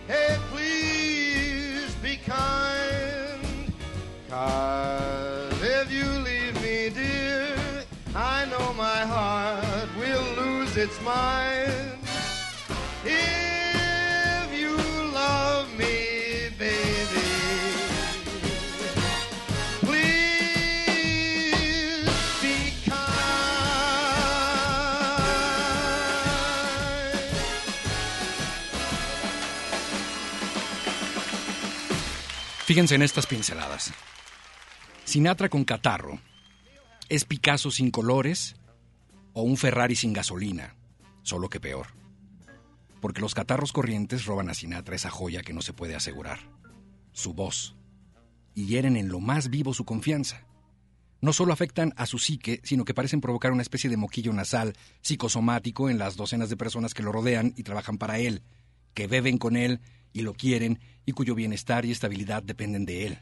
Hey, 0.09 0.36
please 0.51 1.94
be 2.03 2.16
kind. 2.16 3.72
Cause 4.28 5.62
if 5.62 5.92
you 5.92 6.07
leave 6.07 6.61
me, 6.61 6.90
dear, 6.90 7.57
I 8.16 8.46
know 8.46 8.72
my 8.72 9.01
heart 9.14 9.88
will 9.96 10.26
lose 10.34 10.76
its 10.76 11.01
mind. 11.03 11.90
Fíjense 32.71 32.95
en 32.95 33.03
estas 33.03 33.27
pinceladas. 33.27 33.93
Sinatra 35.05 35.49
con 35.49 35.64
catarro. 35.64 36.21
¿Es 37.09 37.25
Picasso 37.25 37.73
sin 37.73 37.91
colores 37.91 38.55
o 39.33 39.43
un 39.43 39.57
Ferrari 39.57 39.97
sin 39.97 40.12
gasolina? 40.12 40.77
Solo 41.25 41.49
que 41.49 41.59
peor. 41.59 41.89
Porque 43.01 43.21
los 43.21 43.35
catarros 43.35 43.73
corrientes 43.73 44.25
roban 44.25 44.49
a 44.51 44.55
Sinatra 44.55 44.95
esa 44.95 45.11
joya 45.11 45.43
que 45.43 45.53
no 45.53 45.62
se 45.62 45.73
puede 45.73 45.97
asegurar. 45.97 46.39
su 47.11 47.35
voz, 47.35 47.75
y 48.55 48.66
hieren 48.66 48.97
en 48.97 49.09
lo 49.09 49.18
más 49.18 49.51
vivo 49.51 49.75
su 49.75 49.85
confianza. 49.85 50.47
No 51.21 51.33
solo 51.33 51.53
afectan 51.53 51.93
a 51.97 52.07
su 52.07 52.21
psique, 52.21 52.61
sino 52.62 52.85
que 52.85 52.95
parecen 52.95 53.21
provocar 53.21 53.51
una 53.51 53.62
especie 53.62 53.91
de 53.91 53.97
moquillo 53.97 54.33
nasal 54.33 54.77
psicosomático 55.01 55.91
en 55.91 55.99
las 55.99 56.14
docenas 56.14 56.51
de 56.51 56.57
personas 56.57 56.95
que 56.95 57.03
lo 57.03 57.11
rodean 57.11 57.53
y 57.57 57.64
trabajan 57.64 57.99
para 57.99 58.21
él, 58.21 58.45
que 58.95 59.09
beben 59.09 59.39
con 59.39 59.57
él 59.57 59.81
y 60.12 60.22
lo 60.22 60.34
quieren 60.34 60.80
y 61.06 61.12
cuyo 61.12 61.34
bienestar 61.34 61.84
y 61.84 61.90
estabilidad 61.90 62.42
dependen 62.42 62.84
de 62.84 63.06
él. 63.06 63.18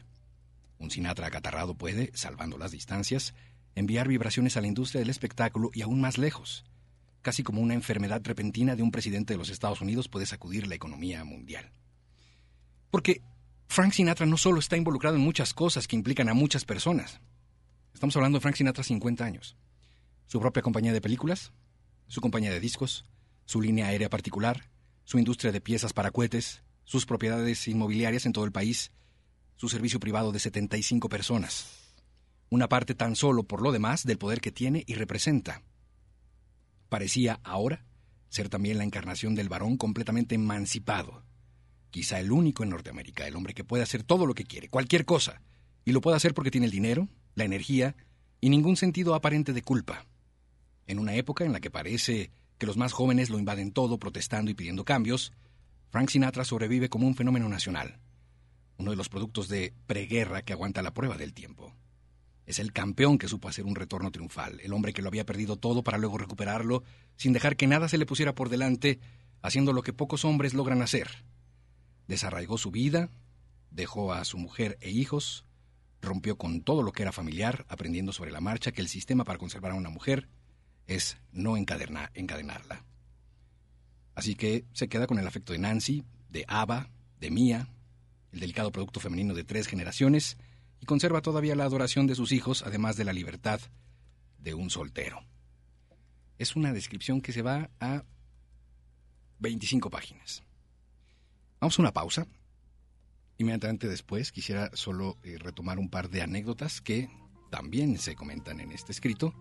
Un 0.77 0.91
Sinatra 0.91 1.27
acatarrado 1.27 1.75
puede, 1.75 2.11
salvando 2.13 2.57
las 2.57 2.71
distancias, 2.71 3.33
enviar 3.75 4.07
vibraciones 4.07 4.57
a 4.57 4.61
la 4.61 4.67
industria 4.67 4.99
del 4.99 5.09
espectáculo 5.09 5.71
y 5.73 5.81
aún 5.81 6.01
más 6.01 6.17
lejos. 6.17 6.65
Casi 7.21 7.43
como 7.43 7.61
una 7.61 7.73
enfermedad 7.73 8.21
repentina 8.23 8.75
de 8.75 8.83
un 8.83 8.91
presidente 8.91 9.33
de 9.33 9.37
los 9.37 9.49
Estados 9.49 9.81
Unidos 9.81 10.07
puede 10.07 10.25
sacudir 10.25 10.67
la 10.67 10.75
economía 10.75 11.23
mundial. 11.25 11.71
Porque 12.91 13.21
Frank 13.67 13.91
Sinatra 13.91 14.25
no 14.25 14.37
solo 14.37 14.59
está 14.59 14.77
involucrado 14.77 15.17
en 15.17 15.21
muchas 15.21 15.53
cosas 15.53 15.87
que 15.87 15.95
implican 15.95 16.29
a 16.29 16.33
muchas 16.33 16.65
personas. 16.65 17.19
Estamos 17.93 18.15
hablando 18.15 18.37
de 18.37 18.41
Frank 18.41 18.55
Sinatra 18.55 18.83
50 18.83 19.23
años. 19.23 19.57
Su 20.27 20.39
propia 20.39 20.63
compañía 20.63 20.93
de 20.93 21.01
películas, 21.01 21.51
su 22.07 22.21
compañía 22.21 22.51
de 22.51 22.59
discos, 22.59 23.05
su 23.45 23.61
línea 23.61 23.87
aérea 23.87 24.09
particular, 24.09 24.69
su 25.03 25.19
industria 25.19 25.51
de 25.51 25.61
piezas 25.61 25.91
para 25.91 26.11
cohetes, 26.11 26.63
sus 26.89 27.05
propiedades 27.05 27.67
inmobiliarias 27.67 28.25
en 28.25 28.33
todo 28.33 28.45
el 28.45 28.51
país, 28.51 28.91
su 29.57 29.69
servicio 29.69 29.99
privado 29.99 30.31
de 30.31 30.39
75 30.39 31.07
personas. 31.07 31.93
Una 32.49 32.67
parte 32.67 32.95
tan 32.95 33.15
solo 33.15 33.43
por 33.43 33.61
lo 33.61 33.71
demás 33.71 34.07
del 34.07 34.17
poder 34.17 34.41
que 34.41 34.51
tiene 34.51 34.85
y 34.87 34.95
representa. 34.95 35.61
Parecía 36.89 37.41
ahora 37.43 37.85
ser 38.29 38.49
también 38.49 38.79
la 38.79 38.85
encarnación 38.85 39.35
del 39.35 39.49
varón 39.49 39.77
completamente 39.77 40.33
emancipado. 40.33 41.21
Quizá 41.91 42.19
el 42.19 42.31
único 42.31 42.63
en 42.63 42.71
Norteamérica, 42.71 43.27
el 43.27 43.35
hombre 43.35 43.53
que 43.53 43.63
puede 43.63 43.83
hacer 43.83 44.01
todo 44.01 44.25
lo 44.25 44.33
que 44.33 44.45
quiere, 44.45 44.67
cualquier 44.67 45.05
cosa, 45.05 45.43
y 45.85 45.91
lo 45.91 46.01
puede 46.01 46.17
hacer 46.17 46.33
porque 46.33 46.49
tiene 46.49 46.65
el 46.65 46.71
dinero, 46.71 47.07
la 47.35 47.43
energía 47.43 47.95
y 48.41 48.49
ningún 48.49 48.77
sentido 48.77 49.13
aparente 49.13 49.53
de 49.53 49.61
culpa. 49.61 50.07
En 50.87 50.97
una 50.97 51.13
época 51.13 51.45
en 51.45 51.51
la 51.51 51.59
que 51.59 51.69
parece 51.69 52.31
que 52.57 52.65
los 52.65 52.77
más 52.77 52.93
jóvenes 52.93 53.29
lo 53.29 53.37
invaden 53.37 53.73
todo 53.73 53.99
protestando 53.99 54.49
y 54.49 54.55
pidiendo 54.55 54.85
cambios, 54.85 55.33
Frank 55.89 56.09
Sinatra 56.09 56.45
sobrevive 56.45 56.89
como 56.89 57.07
un 57.07 57.15
fenómeno 57.15 57.49
nacional, 57.49 57.99
uno 58.77 58.91
de 58.91 58.97
los 58.97 59.09
productos 59.09 59.47
de 59.47 59.73
preguerra 59.87 60.43
que 60.43 60.53
aguanta 60.53 60.83
la 60.83 60.93
prueba 60.93 61.17
del 61.17 61.33
tiempo. 61.33 61.73
Es 62.45 62.59
el 62.59 62.73
campeón 62.73 63.17
que 63.17 63.27
supo 63.27 63.47
hacer 63.47 63.65
un 63.65 63.75
retorno 63.75 64.11
triunfal, 64.11 64.59
el 64.61 64.73
hombre 64.73 64.93
que 64.93 65.01
lo 65.01 65.07
había 65.07 65.25
perdido 65.25 65.55
todo 65.55 65.83
para 65.83 65.97
luego 65.97 66.17
recuperarlo, 66.17 66.83
sin 67.15 67.33
dejar 67.33 67.55
que 67.55 67.67
nada 67.67 67.89
se 67.89 67.97
le 67.97 68.05
pusiera 68.05 68.35
por 68.35 68.49
delante, 68.49 68.99
haciendo 69.41 69.73
lo 69.73 69.81
que 69.81 69.93
pocos 69.93 70.25
hombres 70.25 70.53
logran 70.53 70.81
hacer. 70.81 71.25
Desarraigó 72.07 72.57
su 72.57 72.71
vida, 72.71 73.09
dejó 73.71 74.13
a 74.13 74.25
su 74.25 74.37
mujer 74.37 74.77
e 74.81 74.91
hijos, 74.91 75.45
rompió 76.01 76.37
con 76.37 76.61
todo 76.61 76.83
lo 76.83 76.91
que 76.91 77.01
era 77.01 77.11
familiar, 77.11 77.65
aprendiendo 77.67 78.13
sobre 78.13 78.31
la 78.31 78.41
marcha 78.41 78.71
que 78.71 78.81
el 78.81 78.87
sistema 78.87 79.23
para 79.23 79.39
conservar 79.39 79.71
a 79.71 79.75
una 79.75 79.89
mujer 79.89 80.29
es 80.87 81.17
no 81.31 81.57
encadenar, 81.57 82.11
encadenarla. 82.13 82.85
Así 84.19 84.35
que 84.35 84.65
se 84.73 84.89
queda 84.89 85.07
con 85.07 85.17
el 85.17 85.25
afecto 85.25 85.53
de 85.53 85.59
Nancy, 85.59 86.03
de 86.27 86.43
Ava, 86.49 86.89
de 87.21 87.31
Mía, 87.31 87.69
el 88.33 88.41
delicado 88.41 88.69
producto 88.69 88.99
femenino 88.99 89.33
de 89.33 89.45
tres 89.45 89.65
generaciones, 89.65 90.35
y 90.81 90.85
conserva 90.85 91.21
todavía 91.21 91.55
la 91.55 91.63
adoración 91.63 92.05
de 92.05 92.15
sus 92.15 92.33
hijos, 92.33 92.63
además 92.63 92.97
de 92.97 93.05
la 93.05 93.13
libertad 93.13 93.61
de 94.37 94.53
un 94.55 94.69
soltero. 94.69 95.21
Es 96.37 96.57
una 96.57 96.73
descripción 96.73 97.21
que 97.21 97.31
se 97.31 97.43
va 97.43 97.69
a 97.79 98.03
25 99.39 99.89
páginas. 99.89 100.43
Vamos 101.61 101.79
a 101.79 101.81
una 101.81 101.93
pausa. 101.93 102.27
Inmediatamente 103.37 103.87
después 103.87 104.33
quisiera 104.33 104.69
solo 104.73 105.17
eh, 105.23 105.37
retomar 105.39 105.79
un 105.79 105.89
par 105.89 106.09
de 106.09 106.23
anécdotas 106.23 106.81
que 106.81 107.07
también 107.51 107.97
se 107.97 108.15
comentan 108.15 108.59
en 108.59 108.73
este 108.73 108.91
escrito 108.91 109.33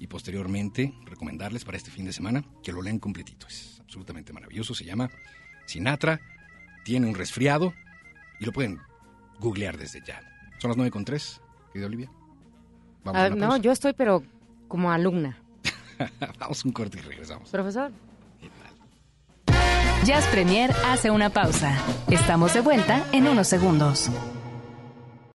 y 0.00 0.08
posteriormente 0.08 0.92
recomendarles 1.04 1.64
para 1.64 1.76
este 1.76 1.90
fin 1.92 2.04
de 2.06 2.12
semana 2.12 2.42
que 2.62 2.72
lo 2.72 2.82
lean 2.82 2.98
completito. 2.98 3.46
Es 3.46 3.80
absolutamente 3.80 4.32
maravilloso. 4.32 4.74
Se 4.74 4.84
llama 4.84 5.10
Sinatra, 5.66 6.20
tiene 6.84 7.06
un 7.06 7.14
resfriado 7.14 7.72
y 8.40 8.46
lo 8.46 8.52
pueden 8.52 8.80
googlear 9.38 9.76
desde 9.76 10.00
ya. 10.04 10.20
Son 10.58 10.70
las 10.70 10.76
9 10.76 10.90
con 10.90 11.04
3, 11.04 11.40
querida 11.72 11.86
Olivia. 11.86 12.10
Vamos 13.04 13.20
a 13.20 13.24
Ah, 13.26 13.30
no, 13.30 13.36
pausa. 13.48 13.58
yo 13.58 13.72
estoy, 13.72 13.92
pero 13.92 14.24
como 14.68 14.90
alumna. 14.90 15.38
Vamos 16.38 16.64
un 16.64 16.72
corte 16.72 16.98
y 16.98 17.02
regresamos. 17.02 17.50
Profesor. 17.50 17.92
Jazz 20.04 20.26
Premier 20.28 20.70
hace 20.86 21.10
una 21.10 21.28
pausa. 21.28 21.76
Estamos 22.08 22.54
de 22.54 22.62
vuelta 22.62 23.04
en 23.12 23.28
unos 23.28 23.48
segundos. 23.48 24.10